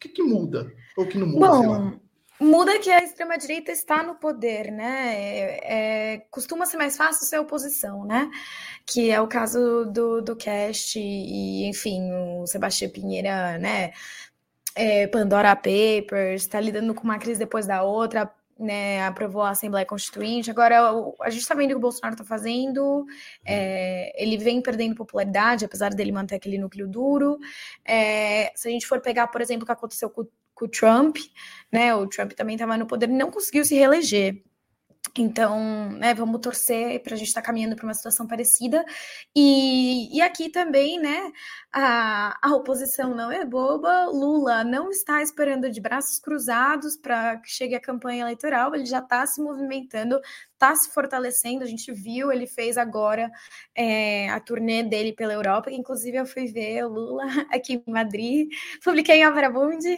[0.01, 0.73] que, que muda?
[0.97, 2.01] Ou que não muda, Bom,
[2.45, 5.15] Muda que a extrema-direita está no poder, né?
[5.17, 8.31] É, é, costuma ser mais fácil ser oposição, né?
[8.85, 13.93] Que é o caso do, do Cast e, enfim, o Sebastião Pinheira, né?
[14.75, 19.07] É, Pandora Papers, está lidando com uma crise depois da outra, né?
[19.07, 20.51] Aprovou a Assembleia Constituinte.
[20.51, 20.91] Agora,
[21.23, 23.07] a gente está vendo o que o Bolsonaro está fazendo.
[23.43, 27.39] É, ele vem perdendo popularidade, apesar dele manter aquele núcleo duro.
[27.83, 31.17] É, se a gente for pegar, por exemplo, o que aconteceu com com o Trump,
[31.73, 31.95] né?
[31.95, 34.43] O Trump também estava no poder e não conseguiu se reeleger.
[35.17, 38.85] Então, né, vamos torcer para a gente estar tá caminhando para uma situação parecida.
[39.35, 41.31] E, e aqui também, né,
[41.77, 44.07] a, a oposição não é boba.
[44.07, 49.01] Lula não está esperando de braços cruzados para que chegue a campanha eleitoral, ele já
[49.01, 50.21] está se movimentando,
[50.53, 51.65] está se fortalecendo.
[51.65, 53.29] A gente viu, ele fez agora
[53.75, 57.93] é, a turnê dele pela Europa, que inclusive eu fui ver o Lula aqui em
[57.93, 58.49] Madrid,
[58.85, 59.97] publiquei em Avrabundi.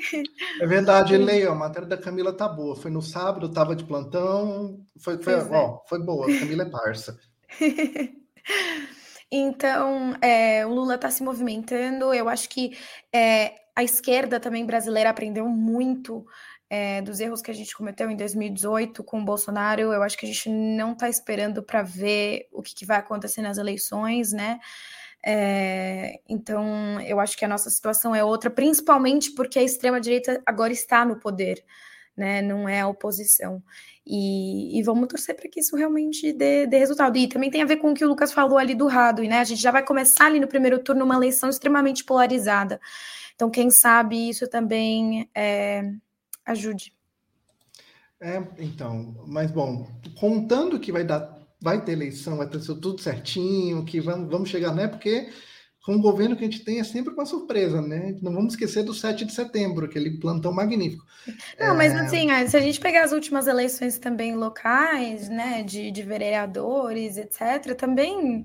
[0.58, 2.74] É verdade, leio, a matéria da Camila tá boa.
[2.74, 5.46] Foi no sábado, estava de plantão, foi, foi, é.
[5.50, 7.18] ó, foi boa, a Camila é parça.
[9.30, 12.12] Então, é, o Lula está se movimentando.
[12.14, 12.76] Eu acho que
[13.12, 16.26] é, a esquerda também brasileira aprendeu muito
[16.68, 20.26] é, dos erros que a gente cometeu em 2018 com o Bolsonaro, eu acho que
[20.26, 24.58] a gente não está esperando para ver o que, que, vai acontecer nas eleições, né?
[25.24, 30.72] É, então, eu acho que a nossa situação é outra, principalmente porque a extrema-direita agora
[30.72, 31.64] está no poder,
[32.16, 32.40] né?
[32.40, 33.62] Não é a oposição.
[34.06, 37.16] E, e vamos torcer para que isso realmente dê, dê, resultado.
[37.18, 39.40] E também tem a ver com o que o Lucas falou ali do Radwin, né?
[39.40, 42.80] A gente já vai começar ali no primeiro turno uma eleição extremamente polarizada.
[43.34, 45.92] Então, quem sabe isso também é,
[46.44, 46.94] ajude.
[48.18, 49.86] É, então, mas bom,
[50.18, 54.74] contando que vai dar, vai ter eleição, vai ter tudo certinho, que vamos, vamos chegar,
[54.74, 54.88] né?
[54.88, 55.28] Porque
[55.86, 58.16] com o governo que a gente tem é sempre uma surpresa, né?
[58.20, 61.06] Não vamos esquecer do 7 de setembro, aquele plantão magnífico.
[61.60, 61.76] Não, é...
[61.76, 67.16] mas assim, se a gente pegar as últimas eleições também locais, né, de, de vereadores,
[67.16, 68.44] etc., também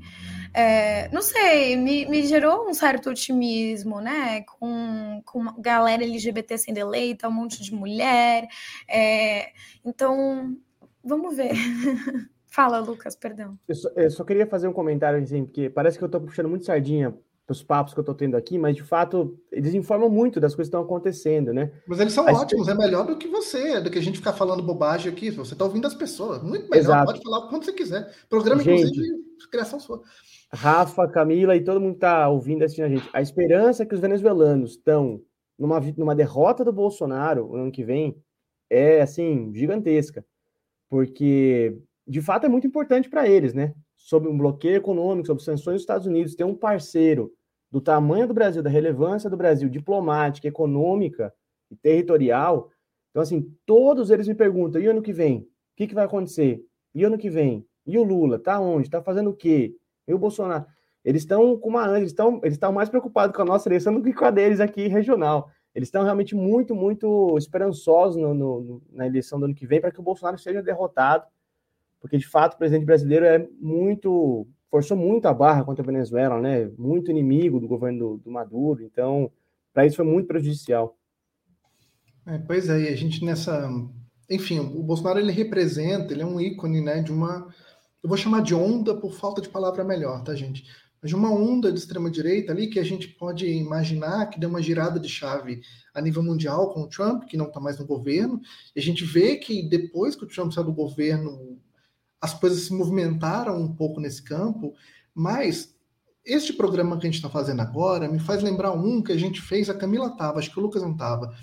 [0.54, 4.42] é, não sei, me, me, gerou um certo otimismo, né?
[4.42, 8.48] Com, com galera LGBT sendo eleita, um monte de mulher.
[8.88, 9.48] É,
[9.84, 10.56] então,
[11.04, 11.54] vamos ver.
[12.46, 13.58] Fala, Lucas, perdão.
[13.68, 16.50] Eu só, eu só, queria fazer um comentário, assim, porque parece que eu estou puxando
[16.50, 17.18] muito sardinha
[17.50, 20.70] os papos que eu estou tendo aqui, mas de fato eles informam muito das coisas
[20.70, 21.72] que estão acontecendo, né?
[21.88, 24.64] Mas eles são ótimos, é melhor do que você, do que a gente ficar falando
[24.64, 25.30] bobagem aqui.
[25.32, 26.78] Você está ouvindo as pessoas, muito melhor.
[26.78, 27.06] Exato.
[27.06, 28.10] Pode falar quando você quiser.
[28.30, 29.18] Programa, gente, inclusive,
[29.52, 30.02] criação sua.
[30.54, 33.10] Rafa, Camila e todo mundo está ouvindo assistindo a gente.
[33.14, 35.22] A esperança que os venezuelanos estão
[35.58, 38.16] numa, numa derrota do Bolsonaro no ano que vem
[38.70, 40.26] é assim gigantesca,
[40.89, 41.78] porque
[42.08, 43.74] de fato é muito importante para eles, né?
[44.04, 47.32] Sobre um bloqueio econômico, sobre sanções dos Estados Unidos, ter um parceiro
[47.70, 51.34] do tamanho do Brasil, da relevância do Brasil, diplomática, econômica
[51.70, 52.70] e territorial.
[53.12, 55.39] Então, assim, todos eles me perguntam: e ano que vem?
[55.39, 55.47] O
[55.78, 56.62] que, que vai acontecer?
[56.93, 57.66] E ano que vem?
[57.86, 58.38] E o Lula?
[58.38, 58.89] Tá onde?
[58.89, 59.76] Tá fazendo o quê?
[60.08, 60.66] E o Bolsonaro?
[61.04, 64.04] Eles estão com uma eles estão eles estão mais preocupados com a nossa eleição do
[64.04, 65.49] que com a deles aqui regional.
[65.74, 69.91] Eles estão realmente muito muito esperançosos no, no, na eleição do ano que vem para
[69.91, 71.26] que o Bolsonaro seja derrotado,
[72.02, 76.39] porque de fato o presidente brasileiro é muito forçou muito a barra contra a Venezuela,
[76.39, 76.72] né?
[76.78, 78.82] Muito inimigo do governo do, do Maduro.
[78.84, 79.30] Então,
[79.74, 80.97] para isso foi muito prejudicial.
[82.26, 83.70] É, pois é, e a gente nessa,
[84.30, 87.54] enfim, o Bolsonaro ele representa, ele é um ícone, né, de uma,
[88.02, 90.64] eu vou chamar de onda por falta de palavra melhor, tá, gente?
[91.04, 94.99] de uma onda de extrema-direita ali que a gente pode imaginar que deu uma girada
[94.99, 95.62] de chave
[95.93, 98.39] a nível mundial com o Trump, que não está mais no governo.
[98.76, 101.60] E a gente vê que depois que o Trump saiu do governo,
[102.22, 104.74] as coisas se movimentaram um pouco nesse campo,
[105.14, 105.76] mas
[106.24, 109.42] este programa que a gente está fazendo agora me faz lembrar um que a gente
[109.42, 111.34] fez, a Camila estava, acho que o Lucas não estava,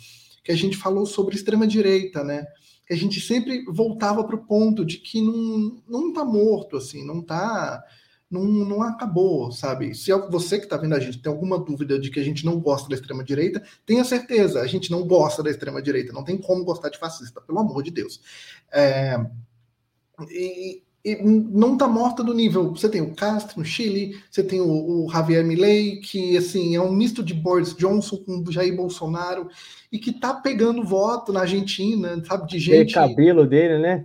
[0.44, 2.46] que a gente falou sobre extrema-direita, né?
[2.86, 7.04] Que a gente sempre voltava para o ponto de que não, não está morto, assim,
[7.04, 7.82] não está
[8.30, 9.94] não, não acabou, sabe?
[9.94, 12.60] Se você que está vendo a gente tem alguma dúvida de que a gente não
[12.60, 16.90] gosta da extrema-direita, tenha certeza, a gente não gosta da extrema-direita, não tem como gostar
[16.90, 18.20] de fascista, pelo amor de Deus.
[18.70, 19.18] É,
[20.30, 22.70] e, e não está morta do nível.
[22.70, 26.80] Você tem o Castro no Chile, você tem o, o, Javier Milei, que assim é
[26.80, 29.48] um misto de Boris Johnson com Jair Bolsonaro
[29.90, 32.90] e que está pegando voto na Argentina, sabe, de gente.
[32.90, 34.04] O cabelo dele, né?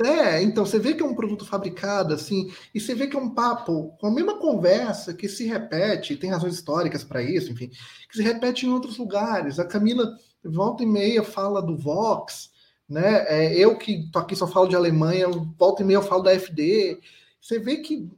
[0.00, 3.18] É, então você vê que é um produto fabricado assim, e você vê que é
[3.18, 7.68] um papo com a mesma conversa que se repete, tem razões históricas para isso, enfim,
[8.08, 9.58] que se repete em outros lugares.
[9.58, 12.50] A Camila volta e meia fala do Vox,
[12.88, 13.24] né?
[13.28, 15.26] É, eu que tô aqui só falo de Alemanha,
[15.58, 16.98] volta e meia eu falo da FD.
[17.40, 18.08] Você vê que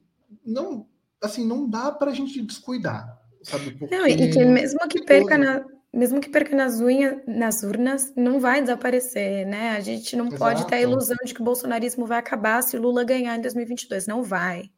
[0.44, 0.86] não,
[1.20, 3.72] assim, não dá para a gente descuidar, sabe?
[3.72, 3.94] Porque...
[3.94, 8.38] Não, e que mesmo que perca na mesmo que perca nas, unhas, nas urnas, não
[8.38, 9.72] vai desaparecer, né?
[9.72, 10.38] A gente não Exato.
[10.38, 13.40] pode ter a ilusão de que o bolsonarismo vai acabar se o Lula ganhar em
[13.40, 14.06] 2022.
[14.06, 14.70] Não vai.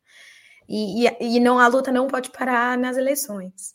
[0.66, 3.74] E, e, e não, a luta não pode parar nas eleições.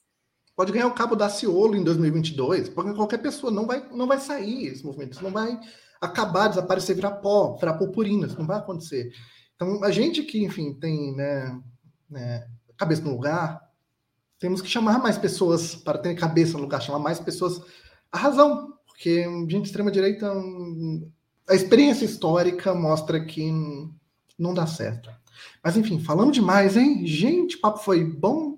[0.56, 4.20] Pode ganhar o cabo da Ciolo em 2022, porque qualquer pessoa não vai, não vai
[4.20, 5.60] sair esse movimento, isso não vai
[6.02, 9.12] acabar, desaparecer, virar pó, virar purpurina, isso não vai acontecer.
[9.56, 11.60] Então, a gente que, enfim, tem né,
[12.10, 13.62] né, cabeça no lugar,
[14.40, 17.62] temos que chamar mais pessoas para ter cabeça no lugar, chamar mais pessoas
[18.12, 20.32] a razão, porque gente de extrema direita,
[21.50, 23.52] a experiência histórica mostra que
[24.38, 25.10] não dá certo.
[25.64, 27.06] Mas enfim, falamos demais, hein?
[27.06, 28.58] Gente, papo foi bom.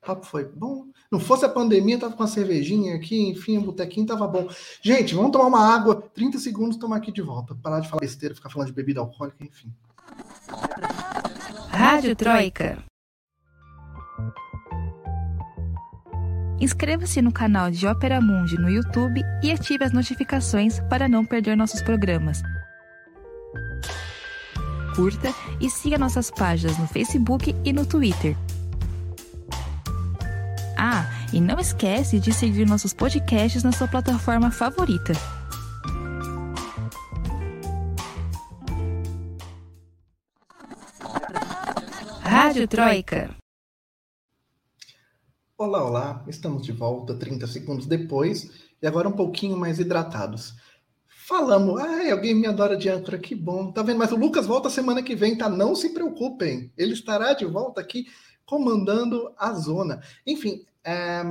[0.00, 0.86] Papo foi bom.
[1.10, 4.48] Não fosse a pandemia, tava com a cervejinha aqui, enfim, o botequinho tava bom.
[4.82, 7.54] Gente, vamos tomar uma água, 30 segundos, estamos aqui de volta.
[7.54, 9.72] Parar de falar besteira, ficar falando de bebida alcoólica, enfim.
[11.68, 12.78] Rádio Troika.
[16.58, 21.54] Inscreva-se no canal de Ópera Mundi no YouTube e ative as notificações para não perder
[21.54, 22.42] nossos programas.
[24.94, 28.34] Curta e siga nossas páginas no Facebook e no Twitter.
[30.78, 35.14] Ah, e não esquece de seguir nossos podcasts na sua plataforma favorita.
[42.20, 43.34] Rádio Troika.
[45.56, 48.50] Olá, olá, estamos de volta 30 segundos depois
[48.82, 50.54] e agora um pouquinho mais hidratados.
[51.26, 53.98] Falamos, ai, alguém me adora de âncora, que bom, tá vendo?
[53.98, 55.48] Mas o Lucas volta semana que vem, tá?
[55.48, 58.06] Não se preocupem, ele estará de volta aqui
[58.46, 60.00] comandando a zona.
[60.26, 61.22] Enfim, é,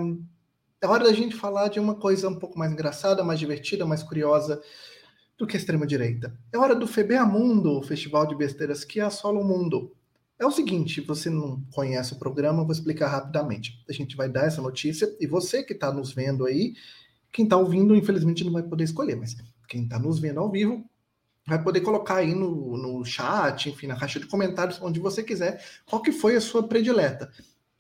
[0.82, 4.04] é hora da gente falar de uma coisa um pouco mais engraçada, mais divertida, mais
[4.04, 4.62] curiosa
[5.38, 6.38] do que a extrema-direita.
[6.52, 9.92] É hora do Febeamundo, o festival de besteiras que assola o mundo.
[10.38, 13.82] É o seguinte, você não conhece o programa, vou explicar rapidamente.
[13.90, 16.74] A gente vai dar essa notícia e você que está nos vendo aí,
[17.32, 19.36] quem está ouvindo, infelizmente não vai poder escolher, mas
[19.68, 20.86] quem está nos vendo ao vivo
[21.48, 25.64] vai poder colocar aí no, no chat, enfim, na caixa de comentários, onde você quiser,
[25.86, 27.32] qual que foi a sua predileta.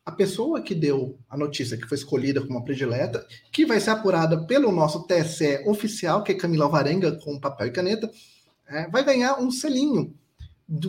[0.05, 3.89] A pessoa que deu a notícia que foi escolhida como a predileta, que vai ser
[3.89, 8.11] apurada pelo nosso TSE oficial, que é Camila Alvarenga, com papel e caneta,
[8.67, 10.13] é, vai ganhar um selinho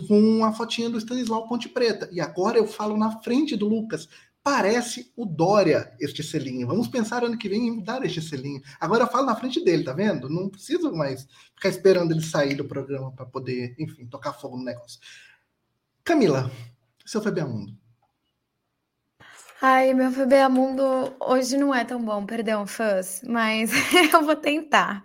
[0.07, 2.07] com a fotinha do Stanislau Ponte Preta.
[2.11, 4.07] E agora eu falo na frente do Lucas.
[4.49, 6.65] Parece o Dória este selinho.
[6.65, 8.61] Vamos pensar ano que vem em dar este selinho.
[8.79, 10.29] Agora eu falo na frente dele, tá vendo?
[10.29, 14.63] Não preciso mais ficar esperando ele sair do programa para poder, enfim, tocar fogo no
[14.63, 15.01] negócio.
[16.01, 16.49] Camila,
[17.05, 17.77] seu Febeamundo.
[19.61, 23.69] Ai, meu Febeamundo hoje não é tão bom, perdão, fãs, mas
[24.13, 25.03] eu vou tentar.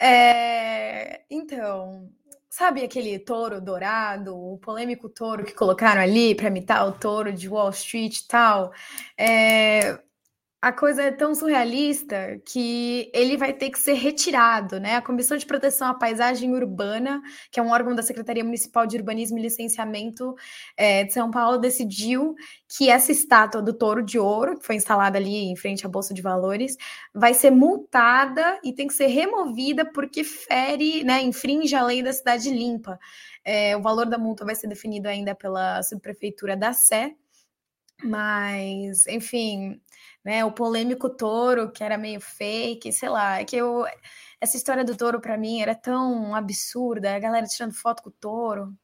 [0.00, 1.22] É...
[1.28, 2.08] Então,
[2.54, 7.48] Sabe aquele touro dourado, o polêmico touro que colocaram ali para imitar o touro de
[7.48, 8.70] Wall Street e tal?
[9.16, 9.98] É,
[10.62, 14.94] a coisa é tão surrealista que ele vai ter que ser retirado, né?
[14.94, 18.96] A Comissão de Proteção à Paisagem Urbana, que é um órgão da Secretaria Municipal de
[18.96, 20.36] Urbanismo e Licenciamento
[20.76, 22.36] é, de São Paulo, decidiu
[22.68, 26.14] que essa estátua do touro de ouro, que foi instalada ali em frente à Bolsa
[26.14, 26.76] de Valores,
[27.12, 32.12] vai ser multada e tem que ser removida porque fere, né, infringe a lei da
[32.12, 33.00] cidade limpa.
[33.44, 37.16] É, o valor da multa vai ser definido ainda pela subprefeitura da Sé,
[38.04, 39.80] mas, enfim,
[40.24, 40.44] né?
[40.44, 43.84] O polêmico touro, que era meio fake, sei lá, é que eu.
[44.40, 48.12] Essa história do touro, para mim, era tão absurda, a galera tirando foto com o
[48.12, 48.76] touro.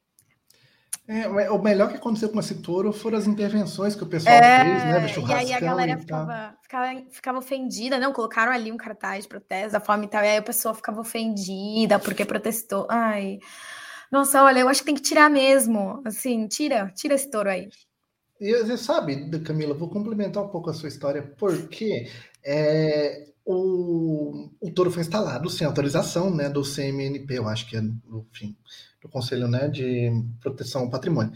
[1.11, 4.63] É, o melhor que aconteceu com esse touro foram as intervenções que o pessoal é,
[4.63, 5.27] fez, né?
[5.27, 8.13] E aí a galera ficava, ficava, ficava, ofendida, não?
[8.13, 11.01] Colocaram ali um cartaz de protesto da fome e tal, e aí a pessoa ficava
[11.01, 12.85] ofendida porque protestou.
[12.91, 13.39] Ai,
[14.11, 15.99] nossa, olha, eu acho que tem que tirar mesmo.
[16.05, 17.69] Assim, tira, tira esse touro aí.
[18.39, 22.09] E você sabe, Camila, vou complementar um pouco a sua história, porque
[22.43, 27.81] é, o, o touro foi instalado sem autorização né, do CMNP, eu acho que é
[27.81, 28.55] enfim,
[29.01, 30.09] do Conselho né, de
[30.39, 31.33] Proteção ao Patrimônio.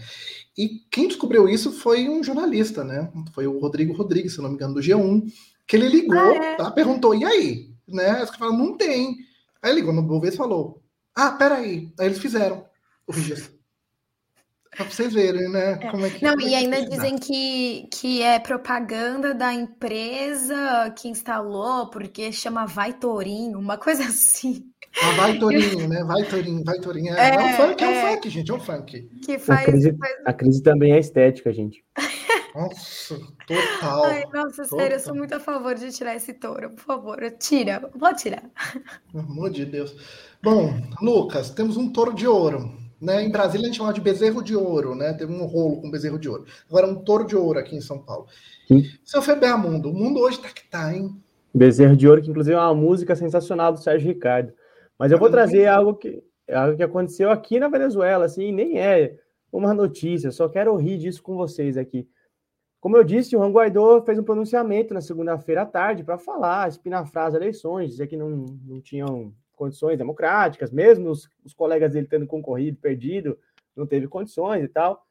[0.57, 3.11] E quem descobriu isso foi um jornalista, né?
[3.33, 5.23] Foi o Rodrigo Rodrigues, se não me engano, do G1,
[5.67, 6.55] que ele ligou, ah, é?
[6.55, 6.71] tá?
[6.71, 7.73] Perguntou, e aí?
[7.87, 8.09] Né?
[8.09, 9.17] Aí falaram, não tem.
[9.63, 10.83] Aí ligou no Bovespa e falou:
[11.15, 11.91] Ah, peraí.
[11.97, 12.65] Aí eles fizeram
[13.07, 13.52] o registro.
[14.75, 15.79] Para vocês verem, né?
[15.81, 15.91] É.
[15.91, 20.91] Como é que, Não, e é ainda que dizem que, que é propaganda da empresa
[20.97, 24.65] que instalou, porque chama Vai Torinho, uma coisa assim.
[25.01, 26.03] Ah, vai Torinho, né?
[26.03, 27.13] Vai Torinho, vai Torinho.
[27.15, 28.11] É, é, é um funk, é, um é.
[28.11, 29.09] funk, gente, é um funk.
[29.25, 30.13] Que faz, a, crise, faz...
[30.25, 31.83] a crise também é estética, gente.
[32.53, 34.03] Nossa, total.
[34.05, 34.79] Ai, nossa, total.
[34.79, 38.43] sério, eu sou muito a favor de tirar esse touro, por favor, tira, vou tirar.
[39.11, 39.95] Pelo amor de Deus.
[40.41, 40.71] Bom,
[41.01, 42.82] Lucas, temos um touro de ouro.
[43.03, 43.21] Né?
[43.21, 45.11] Em Brasília a gente chamava de bezerro de ouro, né?
[45.13, 46.45] Teve um rolo com bezerro de ouro.
[46.69, 48.27] Agora um touro de ouro aqui em São Paulo.
[48.65, 48.83] Sim.
[49.03, 51.21] Seu Febermundo, o mundo hoje tá que tá, hein?
[51.53, 54.53] Bezerro de ouro, que inclusive é uma música sensacional do Sérgio Ricardo.
[54.97, 59.19] Mas eu vou trazer algo que, algo que aconteceu aqui na Venezuela, assim, nem é
[59.51, 62.07] uma notícia, só quero rir disso com vocês aqui.
[62.79, 66.69] Como eu disse, o Juan Guaidó fez um pronunciamento na segunda-feira à tarde para falar,
[66.69, 68.29] espinafrar as eleições, dizer que não,
[68.65, 73.37] não tinham condições democráticas, mesmo os, os colegas dele tendo concorrido, perdido,
[73.75, 75.05] não teve condições e tal.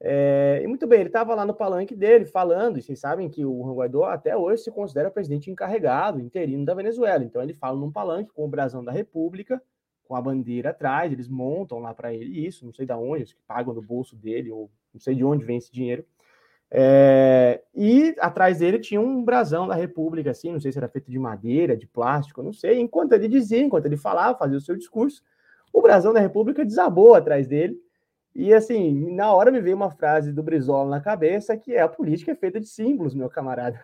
[0.00, 3.44] É, e muito bem, ele estava lá no palanque dele falando, e vocês sabem que
[3.44, 7.24] o Juan Guaidó até hoje se considera presidente encarregado, interino da Venezuela.
[7.24, 9.60] Então ele fala num palanque com o brasão da República,
[10.04, 13.42] com a bandeira atrás, eles montam lá para ele isso, não sei de onde, que
[13.46, 16.04] pagam do bolso dele, ou não sei de onde vem esse dinheiro.
[16.70, 21.10] É, e atrás dele tinha um brasão da República, assim, não sei se era feito
[21.10, 22.80] de madeira, de plástico, não sei.
[22.80, 25.22] Enquanto ele dizia, enquanto ele falava, fazia o seu discurso,
[25.72, 27.80] o brasão da República desabou atrás dele.
[28.34, 31.88] E assim, na hora me veio uma frase do Brizola na cabeça que é a
[31.88, 33.82] política é feita de símbolos, meu camarada.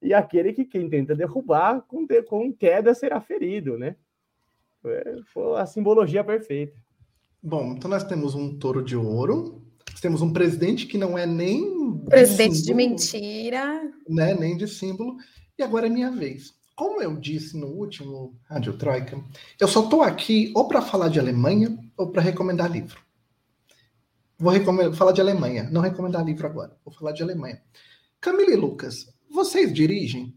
[0.00, 3.96] E aquele que quem tenta derrubar, com, com queda será ferido, né?
[5.32, 6.76] Foi a simbologia perfeita.
[7.42, 9.62] Bom, então nós temos um touro de ouro,
[10.00, 11.98] temos um presidente que não é nem.
[12.04, 13.92] Presidente de, símbolo, de mentira.
[14.08, 15.16] Né, nem de símbolo.
[15.58, 16.54] E agora é minha vez.
[16.74, 19.22] Como eu disse no último Rádio Troika,
[19.60, 23.00] eu só estou aqui ou para falar de Alemanha ou para recomendar livro.
[24.36, 26.76] Vou recomendar, falar de Alemanha, não recomendar livro agora.
[26.84, 27.62] Vou falar de Alemanha.
[28.20, 30.36] Camila e Lucas, vocês dirigem?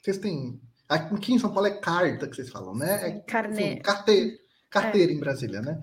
[0.00, 0.60] Vocês têm.
[0.88, 3.08] Aqui em São Paulo é carta que vocês falam, né?
[3.08, 3.80] É, Carne...
[3.80, 4.36] carteira,
[4.70, 5.14] carteira é.
[5.14, 5.80] em Brasília, né?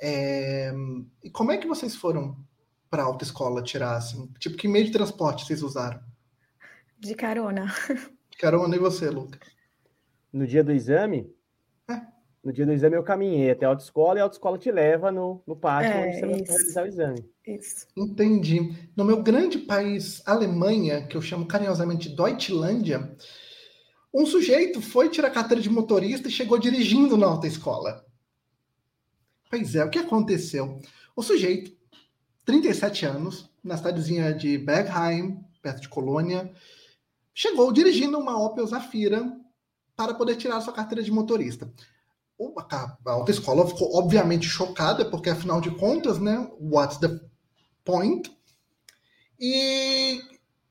[0.00, 0.72] É,
[1.22, 2.36] e como é que vocês foram
[2.90, 4.30] para a autoescola tirar, assim?
[4.38, 6.00] Tipo, que meio de transporte vocês usaram?
[6.98, 7.66] De carona.
[8.30, 9.38] De carona, e você, Luca?
[10.30, 11.34] No dia do exame?
[11.88, 12.02] É.
[12.44, 15.42] No dia do exame eu caminhei até a autoescola e a autoescola te leva no,
[15.46, 17.30] no pátio é, onde você vai realizar o exame.
[17.46, 17.86] Isso.
[17.96, 18.90] Entendi.
[18.94, 23.16] No meu grande país, Alemanha, que eu chamo carinhosamente de Deutschlandia,
[24.14, 28.05] um sujeito foi tirar carteira de motorista e chegou dirigindo na autoescola.
[29.48, 30.80] Pois é, o que aconteceu?
[31.14, 31.76] O sujeito,
[32.44, 36.52] 37 anos, na cidadezinha de Bergheim, perto de Colônia,
[37.34, 39.24] chegou dirigindo uma Opel Zafira
[39.96, 41.72] para poder tirar sua carteira de motorista.
[42.68, 47.08] A autoescola ficou obviamente chocada, porque afinal de contas, né, what's the
[47.84, 48.30] point?
[49.40, 50.20] E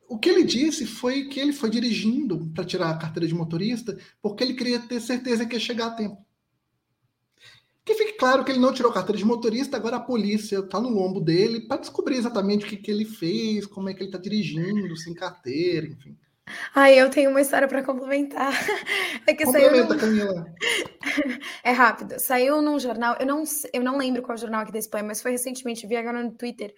[0.07, 3.97] o que ele disse foi que ele foi dirigindo para tirar a carteira de motorista
[4.21, 6.24] porque ele queria ter certeza que ia chegar a tempo.
[7.85, 10.89] Que fique claro que ele não tirou carteira de motorista, agora a polícia está no
[10.89, 14.17] lombo dele para descobrir exatamente o que, que ele fez, como é que ele está
[14.17, 16.17] dirigindo, sem carteira, enfim.
[16.73, 18.51] Ah, eu tenho uma história para complementar.
[19.27, 20.19] É que Complementa, saiu num...
[20.19, 20.53] Camila.
[21.63, 22.19] É rápido.
[22.19, 25.31] Saiu num jornal, eu não, eu não lembro qual jornal aqui da Espanha, mas foi
[25.31, 26.73] recentemente, vi agora no Twitter,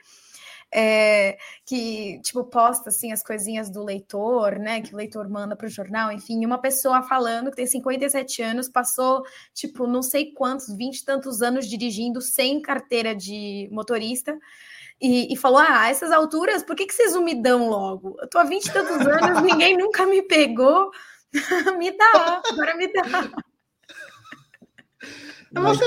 [0.74, 5.68] é, que, tipo, posta, assim, as coisinhas do leitor, né, que o leitor manda para
[5.68, 10.76] o jornal, enfim, uma pessoa falando que tem 57 anos, passou, tipo, não sei quantos,
[10.76, 14.38] 20 e tantos anos dirigindo sem carteira de motorista,
[14.99, 18.15] e, e, falou: Ah, essas alturas, por que, que vocês não me dão logo?
[18.20, 20.89] Eu tô há 20 e tantos anos, ninguém nunca me pegou.
[21.78, 23.03] me dá, agora me dá.
[25.51, 25.78] Mas.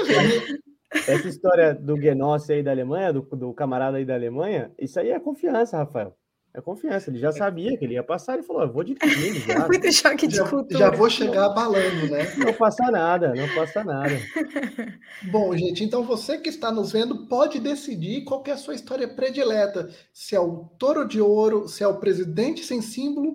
[0.93, 5.11] Essa história do Genossi aí da Alemanha, do, do camarada aí da Alemanha, isso aí
[5.11, 6.17] é confiança, Rafael.
[6.53, 9.39] É confiança, ele já sabia que ele ia passar, ele falou: eu vou dirigindo.
[9.39, 9.55] Já.
[9.55, 10.81] É muito choque de já, cultura.
[10.81, 12.27] Já vou chegar abalando, né?
[12.37, 14.11] Não passa nada, não passa nada.
[15.31, 19.07] Bom, gente, então você que está nos vendo pode decidir qual é a sua história
[19.07, 23.35] predileta: se é o touro de ouro, se é o presidente sem símbolo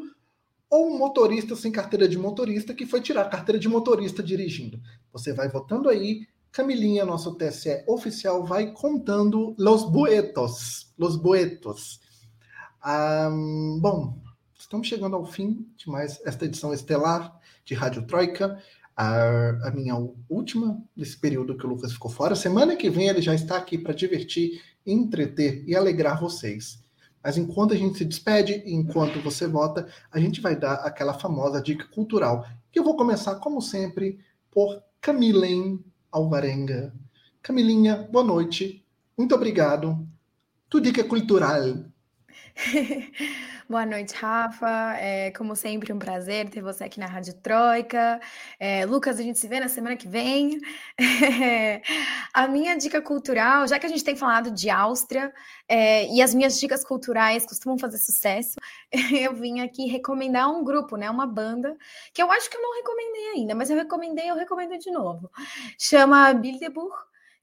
[0.69, 4.81] ou um motorista sem carteira de motorista que foi tirar a carteira de motorista dirigindo.
[5.13, 10.89] Você vai votando aí Camilinha, nosso TSE oficial, vai contando los boetos.
[10.97, 11.99] Los boetos.
[12.81, 14.17] Um, bom,
[14.57, 18.57] estamos chegando ao fim de mais esta edição estelar de Rádio Troika.
[18.95, 19.95] A, a, minha
[20.29, 22.35] última desse período que o Lucas ficou fora.
[22.35, 26.81] Semana que vem ele já está aqui para divertir, entreter e alegrar vocês.
[27.21, 31.61] Mas enquanto a gente se despede, enquanto você vota, a gente vai dar aquela famosa
[31.61, 32.47] dica cultural.
[32.71, 35.83] Que eu vou começar, como sempre, por Camilen
[36.15, 36.93] Alvarenga.
[37.41, 38.81] Camilinha, boa noite.
[39.17, 40.07] Muito obrigado.
[40.69, 41.91] Tu dica cultural.
[43.69, 44.95] Boa noite, Rafa.
[44.97, 48.19] É, como sempre, um prazer ter você aqui na Rádio Troika.
[48.57, 50.61] É, Lucas, a gente se vê na semana que vem.
[50.97, 51.81] É,
[52.33, 55.33] a minha dica cultural, já que a gente tem falado de Áustria
[55.67, 58.55] é, e as minhas dicas culturais costumam fazer sucesso,
[59.19, 61.75] eu vim aqui recomendar um grupo, né, uma banda,
[62.13, 65.29] que eu acho que eu não recomendei ainda, mas eu recomendei, eu recomendo de novo.
[65.77, 66.95] Chama Bilderbuch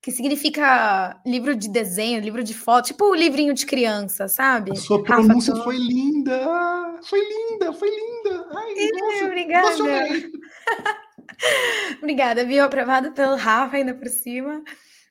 [0.02, 4.72] que significa livro de desenho, livro de foto, tipo o livrinho de criança, sabe?
[4.72, 6.98] A sua pronúncia Rafa, foi linda!
[7.04, 8.48] Foi linda, foi linda!
[8.52, 9.76] Ai, nossa, obrigada!
[12.02, 12.64] obrigada, viu?
[12.64, 14.64] Aprovado pelo Rafa ainda por cima.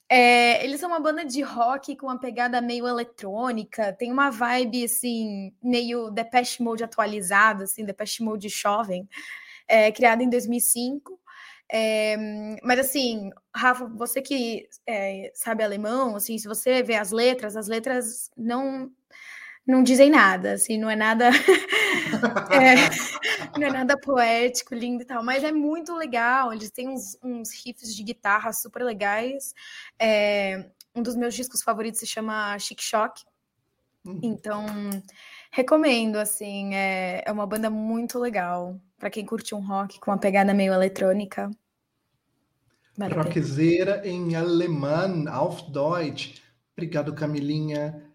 [0.09, 4.83] É, eles são uma banda de rock com uma pegada meio eletrônica, tem uma vibe
[4.83, 9.07] assim, meio Depeche Mode atualizada, assim, Depeche Mode jovem,
[9.69, 11.17] é, criada em 2005.
[11.73, 12.17] É,
[12.61, 17.67] mas assim, Rafa, você que é, sabe alemão, assim, se você vê as letras, as
[17.67, 18.91] letras não
[19.65, 21.29] não dizem nada, assim, não é nada
[22.51, 26.51] é, não é nada poético, lindo e tal, mas é muito legal.
[26.51, 29.53] Eles têm uns, uns riffs de guitarra super legais.
[29.99, 30.65] É,
[30.95, 33.23] um dos meus discos favoritos se chama Chic Shock.
[34.03, 34.19] Hum.
[34.23, 34.65] Então,
[35.51, 40.17] recomendo, assim, é, é uma banda muito legal para quem curte um rock com uma
[40.17, 41.49] pegada meio eletrônica.
[43.07, 46.41] Rockzeira em alemão, auf Deutsch.
[46.75, 48.11] Obrigado, Camilinha.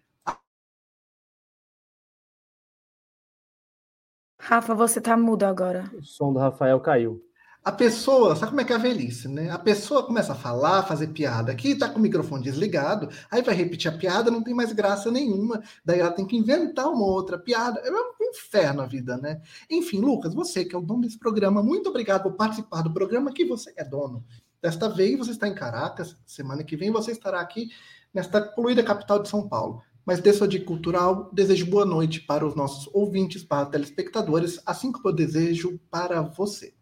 [4.39, 5.91] Rafa, você tá mudo agora.
[5.93, 7.21] O som do Rafael caiu.
[7.67, 9.49] A pessoa, sabe como é que é a velhice, né?
[9.49, 13.53] A pessoa começa a falar, fazer piada aqui, tá com o microfone desligado, aí vai
[13.53, 17.37] repetir a piada, não tem mais graça nenhuma, daí ela tem que inventar uma outra
[17.37, 17.81] piada.
[17.81, 19.41] É um inferno a vida, né?
[19.69, 23.33] Enfim, Lucas, você que é o dono desse programa, muito obrigado por participar do programa
[23.33, 24.23] que você é dono.
[24.67, 27.69] Desta vez você está em Caracas, semana que vem você estará aqui
[28.13, 29.81] nesta poluída capital de São Paulo.
[30.05, 35.07] Mas sua dica cultural, desejo boa noite para os nossos ouvintes, para telespectadores, assim como
[35.07, 36.73] eu desejo para você.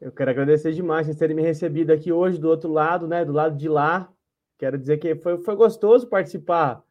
[0.00, 3.32] Eu quero agradecer demais por terem me recebido aqui hoje do outro lado, né, do
[3.32, 4.10] lado de lá.
[4.56, 6.82] Quero dizer que foi, foi gostoso participar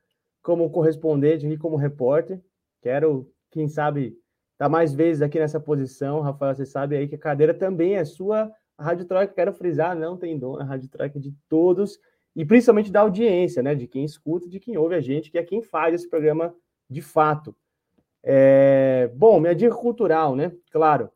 [0.43, 2.39] como correspondente aqui, como repórter.
[2.83, 4.15] Quero, quem sabe,
[4.51, 6.21] estar mais vezes aqui nessa posição.
[6.21, 9.95] Rafael, você sabe aí que a cadeira também é sua a Rádio Troika, quero frisar,
[9.95, 11.99] não tem dono, a Rádio Troika é de todos,
[12.35, 13.75] e principalmente da audiência, né?
[13.75, 16.53] De quem escuta, de quem ouve a gente, que é quem faz esse programa
[16.89, 17.55] de fato.
[18.23, 19.11] É...
[19.15, 20.51] Bom, minha dica cultural, né?
[20.71, 21.11] Claro.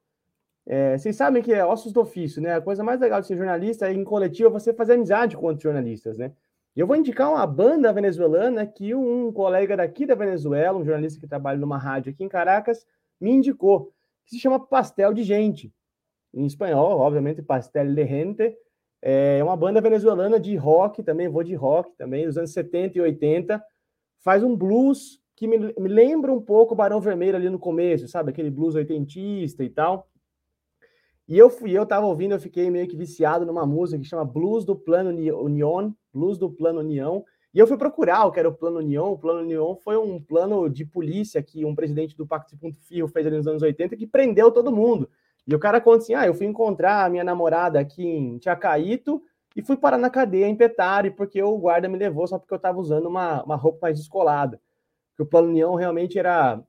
[0.65, 0.97] É...
[0.97, 2.53] vocês sabem que é ossos do ofício, né?
[2.53, 5.63] A coisa mais legal de ser jornalista é, em coletivo, você fazer amizade com outros
[5.63, 6.33] jornalistas, né?
[6.75, 11.27] Eu vou indicar uma banda venezuelana que um colega daqui da Venezuela, um jornalista que
[11.27, 12.85] trabalha numa rádio aqui em Caracas,
[13.19, 13.91] me indicou,
[14.25, 15.73] que se chama Pastel de Gente
[16.35, 18.55] em espanhol, obviamente, Pastel de Gente.
[19.01, 23.01] É uma banda venezuelana de rock, também vou de rock, também, dos anos 70 e
[23.01, 23.63] 80.
[24.19, 28.07] Faz um blues que me, me lembra um pouco o Barão Vermelho ali no começo,
[28.07, 28.31] sabe?
[28.31, 30.09] Aquele blues oitentista e tal.
[31.27, 34.23] E eu fui, eu tava ouvindo, eu fiquei meio que viciado numa música que chama
[34.23, 38.49] Blues do Plano União, Blues do Plano União, E eu fui procurar o que era
[38.49, 39.11] o Plano União.
[39.13, 42.77] O Plano União foi um plano de polícia que um presidente do Pacto de Ponto
[42.81, 45.09] Fio fez ali nos anos 80 que prendeu todo mundo.
[45.47, 49.21] E o cara conta assim: ah, eu fui encontrar a minha namorada aqui em Tiacaíto
[49.55, 52.57] e fui parar na cadeia em Petare porque o guarda me levou só porque eu
[52.57, 54.59] estava usando uma, uma roupa mais descolada.
[55.15, 56.61] Que o Plano União realmente era.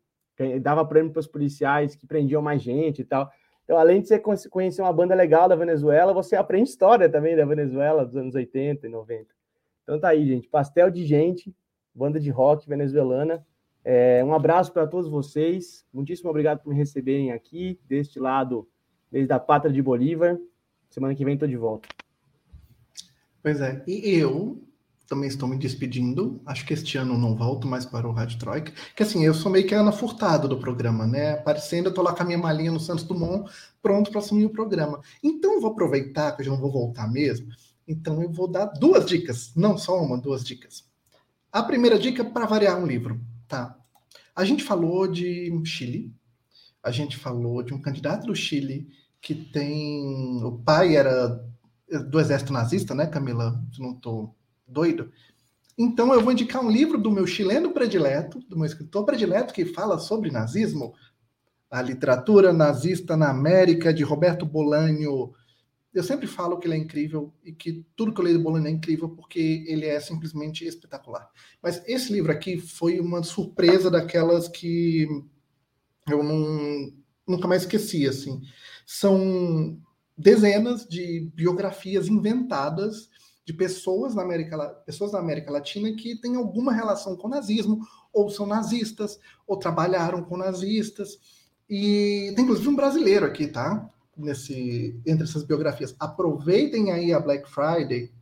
[0.61, 3.31] dava prêmio para os policiais que prendiam mais gente e tal.
[3.65, 7.45] Então, além de você conhecer uma banda legal da Venezuela, você aprende história também da
[7.45, 9.27] Venezuela dos anos 80 e 90.
[9.83, 10.49] Então tá aí, gente.
[10.49, 11.53] Pastel de gente,
[11.93, 13.45] banda de rock venezuelana.
[13.89, 15.85] É, um abraço para todos vocês.
[15.95, 18.69] Muitíssimo obrigado por me receberem aqui, deste lado,
[19.13, 20.37] desde a pátria de Bolívar.
[20.91, 21.89] Semana que vem estou de volta.
[23.41, 23.85] Pois é.
[23.87, 24.61] E eu
[25.07, 26.41] também estou me despedindo.
[26.45, 28.73] Acho que este ano não volto mais para o Rádio Troika.
[28.97, 31.35] Que assim, eu sou meio que a Ana Furtado do programa, né?
[31.35, 33.49] Aparecendo, eu tô lá com a minha malinha no Santos Dumont,
[33.81, 35.01] pronto para assumir o programa.
[35.23, 37.47] Então, vou aproveitar, que eu já não vou voltar mesmo,
[37.87, 40.85] então eu vou dar duas dicas, não só uma, duas dicas.
[41.53, 43.77] A primeira dica para variar um livro, tá?
[44.35, 46.13] A gente falou de Chile,
[46.83, 48.89] a gente falou de um candidato do Chile
[49.21, 51.43] que tem o pai era
[52.09, 53.61] do exército nazista, né, Camila?
[53.73, 54.37] Se não estou
[54.67, 55.11] doido.
[55.79, 59.67] Então eu vou indicar um livro do meu chileno predileto, do meu escritor predileto que
[59.67, 60.95] fala sobre nazismo,
[61.71, 65.33] a literatura nazista na América de Roberto Bolanho
[65.97, 68.69] eu sempre falo que ele é incrível e que tudo que eu leio do Bolonha
[68.69, 71.27] é incrível porque ele é simplesmente espetacular.
[71.63, 75.09] Mas esse livro aqui foi uma surpresa daquelas que
[76.07, 76.93] eu não,
[77.27, 78.43] nunca mais esqueci, assim.
[78.85, 79.81] São
[80.15, 83.09] dezenas de biografias inventadas
[83.47, 87.81] de pessoas na América, pessoas na América Latina que têm alguma relação com o nazismo,
[88.13, 91.19] ou são nazistas, ou trabalharam com nazistas.
[91.71, 93.91] E tem inclusive um brasileiro aqui, tá?
[94.17, 95.95] Nesse entre essas biografias.
[95.99, 98.13] Aproveitem aí a Black Friday,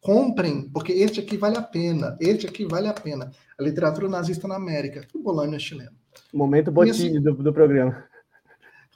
[0.00, 2.16] comprem, porque este aqui vale a pena.
[2.20, 3.30] Este aqui vale a pena.
[3.58, 5.06] A literatura nazista na América.
[5.14, 5.96] O Bolânio é chileno.
[6.32, 8.04] Momento botinho do, do programa.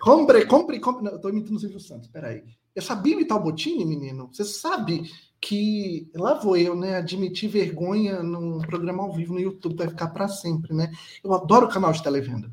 [0.00, 1.04] Compre, compre, compre.
[1.04, 2.42] Não, eu tô imitando o Silvio Santos, peraí.
[2.74, 4.30] Eu sabia imitar o Botini, menino?
[4.32, 5.02] Você sabe
[5.40, 10.08] que lá vou eu, né, admitir vergonha num programa ao vivo no YouTube, vai ficar
[10.08, 10.90] para sempre, né?
[11.24, 12.50] Eu adoro o canal de televenda.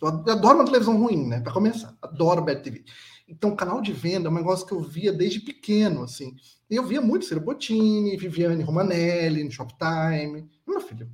[0.00, 1.40] Eu adoro uma televisão ruim, né?
[1.40, 1.96] Para começar.
[2.02, 2.84] Adoro Bad TV.
[3.28, 6.36] Então, canal de venda é um negócio que eu via desde pequeno, assim.
[6.70, 10.48] Eu via muito Ciro Bottini, Viviane Romanelli, no Shoptime.
[10.66, 11.10] Meu filho,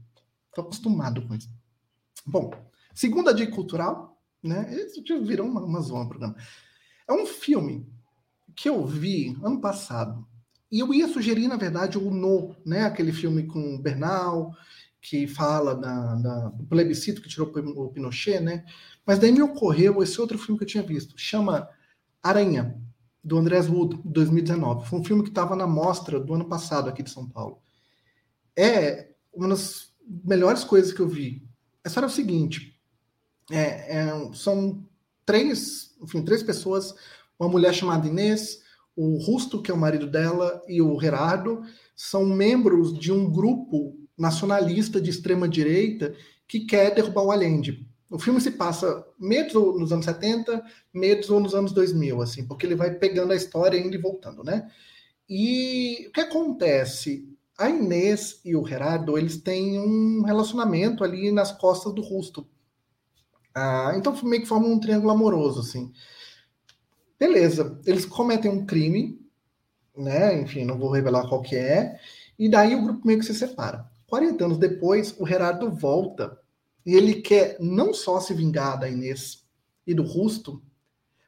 [0.55, 1.49] tô acostumado com isso.
[2.27, 2.53] Bom,
[2.95, 4.75] segunda dica cultural, né?
[4.75, 6.37] Isso virou uma, uma zona programa.
[7.09, 7.87] É um filme
[8.55, 10.27] que eu vi ano passado.
[10.71, 12.85] E eu ia sugerir, na verdade, o No, né?
[12.85, 14.55] Aquele filme com Bernal,
[15.03, 18.65] que fala da, da, do plebiscito que tirou o Pinochet, né?
[19.05, 21.69] Mas daí me ocorreu esse outro filme que eu tinha visto, chama
[22.23, 22.81] Aranha,
[23.23, 24.89] do Andrés Wood, 2019.
[24.89, 27.61] Foi um filme que estava na mostra do ano passado aqui de São Paulo.
[28.57, 29.93] É uma das
[30.25, 31.45] melhores coisas que eu vi.
[31.85, 32.81] A história é o seguinte:
[33.51, 34.87] é, é, são
[35.27, 36.95] três, enfim, três pessoas,
[37.39, 38.61] uma mulher chamada Inês,
[38.95, 41.63] o Rusto, que é o marido dela, e o Gerardo,
[41.97, 46.15] são membros de um grupo nacionalista de extrema direita
[46.47, 47.87] que quer derrubar o Allende.
[48.11, 49.47] O filme se passa meio
[49.79, 53.95] nos anos 70, meio nos anos 2000, assim, porque ele vai pegando a história indo
[53.95, 54.71] e voltando, né?
[55.29, 57.27] E o que acontece?
[57.57, 62.47] A Inês e o Gerardo, eles têm um relacionamento ali nas costas do Rusto.
[63.55, 65.91] Ah, então meio que forma um triângulo amoroso, assim.
[67.19, 69.19] Beleza, eles cometem um crime,
[69.97, 70.39] né?
[70.41, 71.99] Enfim, não vou revelar qual que é.
[72.39, 73.91] E daí o grupo meio que se separa.
[74.13, 76.39] 40 anos depois, o Gerardo volta
[76.85, 79.43] e ele quer não só se vingar da Inês
[79.87, 80.63] e do Rusto,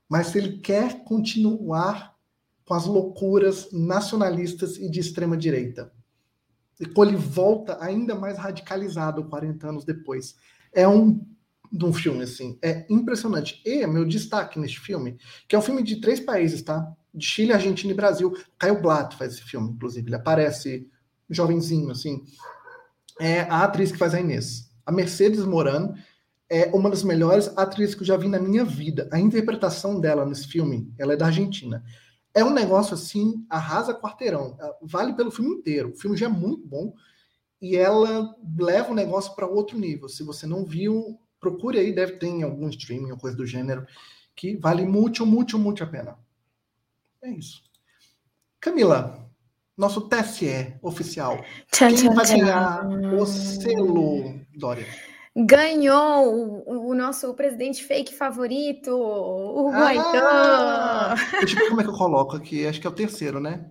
[0.07, 2.15] mas ele quer continuar
[2.63, 5.95] com as loucuras nacionalistas e de extrema direita.
[6.79, 10.37] E ele volta ainda mais radicalizado 40 anos depois.
[10.71, 11.27] É um
[11.73, 13.63] de um filme assim, é impressionante.
[13.65, 15.17] E meu destaque neste filme,
[15.49, 16.87] que é um filme de três países, tá?
[17.15, 18.37] De Chile, Argentina e Brasil.
[18.59, 20.07] Caio Blatt faz esse filme, inclusive.
[20.07, 20.87] Ele aparece
[21.31, 22.23] jovenzinho, assim
[23.21, 24.71] é a atriz que faz a Inês.
[24.85, 25.95] A Mercedes Moran
[26.49, 29.09] é uma das melhores atrizes que eu já vi na minha vida.
[29.13, 31.85] A interpretação dela nesse filme, ela é da Argentina.
[32.35, 34.57] É um negócio assim, arrasa quarteirão.
[34.83, 35.91] Vale pelo filme inteiro.
[35.91, 36.93] O filme já é muito bom
[37.63, 40.09] e ela leva o negócio para outro nível.
[40.09, 43.87] Se você não viu, procure aí, deve ter em algum streaming ou coisa do gênero,
[44.35, 46.19] que vale muito, muito, muito a pena.
[47.23, 47.63] É isso.
[48.61, 49.24] Camila,
[49.77, 51.45] nosso TSE oficial.
[51.71, 54.87] Tchan, Quem tchan, vai ganhar o selo, Dória?
[55.37, 61.91] Ganhou o, o, nosso presidente fake favorito, o ah, Deixa eu ver como é que
[61.91, 62.65] eu coloco aqui.
[62.67, 63.69] Acho que é o terceiro, né?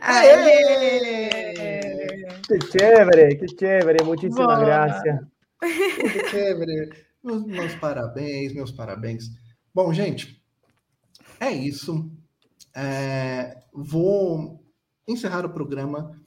[0.00, 0.30] Aê!
[0.30, 1.84] Aê!
[2.46, 5.26] Que chévere, que chévere, muitíssima graça.
[5.60, 6.90] Que chévere.
[7.24, 9.30] Meus, meus parabéns, meus parabéns.
[9.74, 10.40] Bom, gente,
[11.40, 12.08] é isso.
[12.76, 14.63] É, vou
[15.06, 16.18] encerrar o programa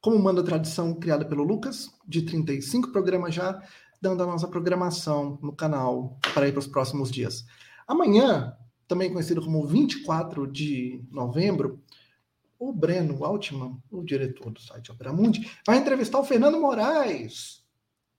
[0.00, 3.62] como manda a tradição criada pelo Lucas, de 35 programas já,
[4.02, 7.44] dando a nossa programação no canal para ir para os próximos dias.
[7.86, 8.54] Amanhã,
[8.86, 11.82] também conhecido como 24 de novembro,
[12.58, 17.64] o Breno Altman, o diretor do site Opera Mundi, vai entrevistar o Fernando Moraes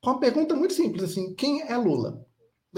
[0.01, 2.25] com uma pergunta muito simples, assim, quem é Lula?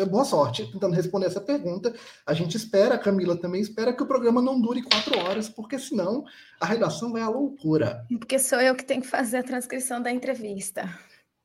[0.06, 1.94] Boa sorte tentando responder essa pergunta.
[2.26, 5.80] A gente espera, a Camila também espera que o programa não dure quatro horas, porque
[5.80, 6.24] senão
[6.60, 8.06] a redação vai à loucura.
[8.10, 10.88] Porque sou eu que tenho que fazer a transcrição da entrevista.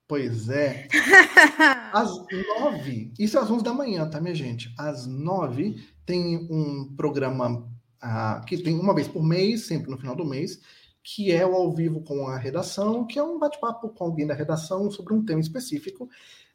[0.07, 0.89] Pois é.
[1.93, 2.11] Às
[2.59, 4.75] nove, isso às onze da manhã, tá, minha gente?
[4.77, 7.67] Às nove tem um programa
[8.01, 10.61] ah, que tem uma vez por mês, sempre no final do mês,
[11.03, 14.35] que é o ao vivo com a redação, que é um bate-papo com alguém da
[14.35, 16.09] redação sobre um tema específico.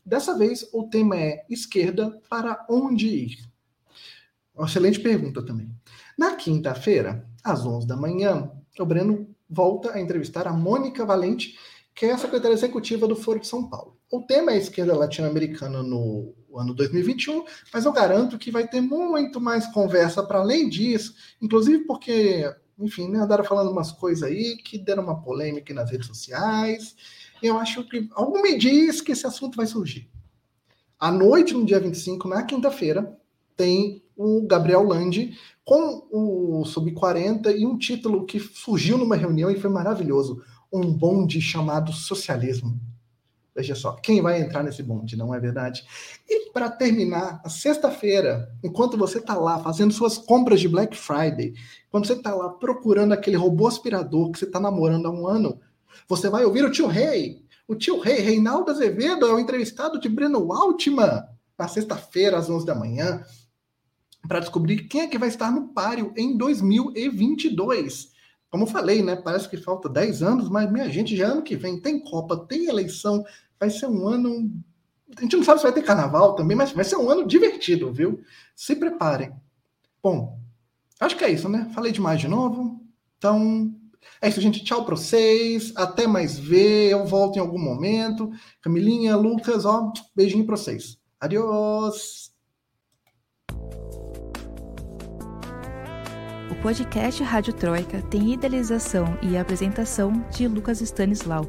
[0.08, 3.38] Dessa vez, o tema é esquerda para onde ir?
[4.58, 5.70] Excelente pergunta também.
[6.18, 11.60] Na quinta-feira, às 11 da manhã, o Breno volta a entrevistar a Mônica Valente,
[11.94, 13.98] que é a secretária executiva do Foro de São Paulo.
[14.10, 17.44] O tema é esquerda latino-americana no ano 2021,
[17.74, 23.10] mas eu garanto que vai ter muito mais conversa para além disso, inclusive porque, enfim,
[23.10, 26.96] né, andaram falando umas coisas aí que deram uma polêmica nas redes sociais.
[27.41, 30.09] Eu acho que algo me diz que esse assunto vai surgir.
[30.99, 33.15] À noite, no dia 25, na quinta-feira,
[33.55, 39.59] tem o Gabriel Landi com o Sub-40 e um título que surgiu numa reunião e
[39.59, 40.41] foi maravilhoso
[40.72, 42.80] um bonde chamado socialismo.
[43.55, 45.84] Veja só, quem vai entrar nesse bonde, não é verdade?
[46.30, 51.55] E para terminar, a sexta-feira, enquanto você está lá fazendo suas compras de Black Friday,
[51.89, 55.59] quando você está lá procurando aquele robô aspirador que você está namorando há um ano,
[56.07, 57.45] você vai ouvir o tio Rei.
[57.68, 61.24] O tio Rei, Reinaldo Azevedo, é o entrevistado de Breno Altman,
[61.57, 63.24] na sexta-feira, às 11 da manhã,
[64.28, 68.11] para descobrir quem é que vai estar no páreo em 2022.
[68.49, 69.15] Como falei, né?
[69.15, 72.68] Parece que falta 10 anos, mas minha gente, já ano que vem tem Copa, tem
[72.68, 73.26] eleição,
[73.60, 74.52] vai ser um ano.
[75.18, 77.91] A gente não sabe se vai ter carnaval também, mas vai ser um ano divertido,
[77.91, 78.22] viu?
[78.56, 79.34] Se preparem.
[80.02, 80.40] Bom,
[80.99, 81.69] acho que é isso, né?
[81.74, 82.82] Falei demais de novo.
[83.18, 83.74] Então,
[84.22, 84.64] é isso, gente.
[84.64, 85.74] Tchau para vocês.
[85.76, 86.92] Até mais ver.
[86.92, 88.30] Eu volto em algum momento.
[88.62, 90.98] Camilinha, Lucas, ó, beijinho para vocês.
[91.20, 92.32] Adiós.
[96.50, 101.46] O podcast Rádio Troika tem idealização e apresentação de Lucas Stanislau.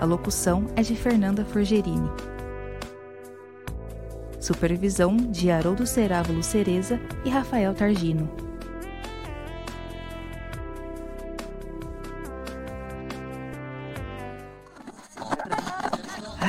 [0.00, 2.10] A locução é de Fernanda Forgerini.
[4.40, 8.53] Supervisão de Haroldo Cerávulo Cereza e Rafael Targino.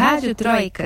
[0.06, 0.84] Rádio Troika.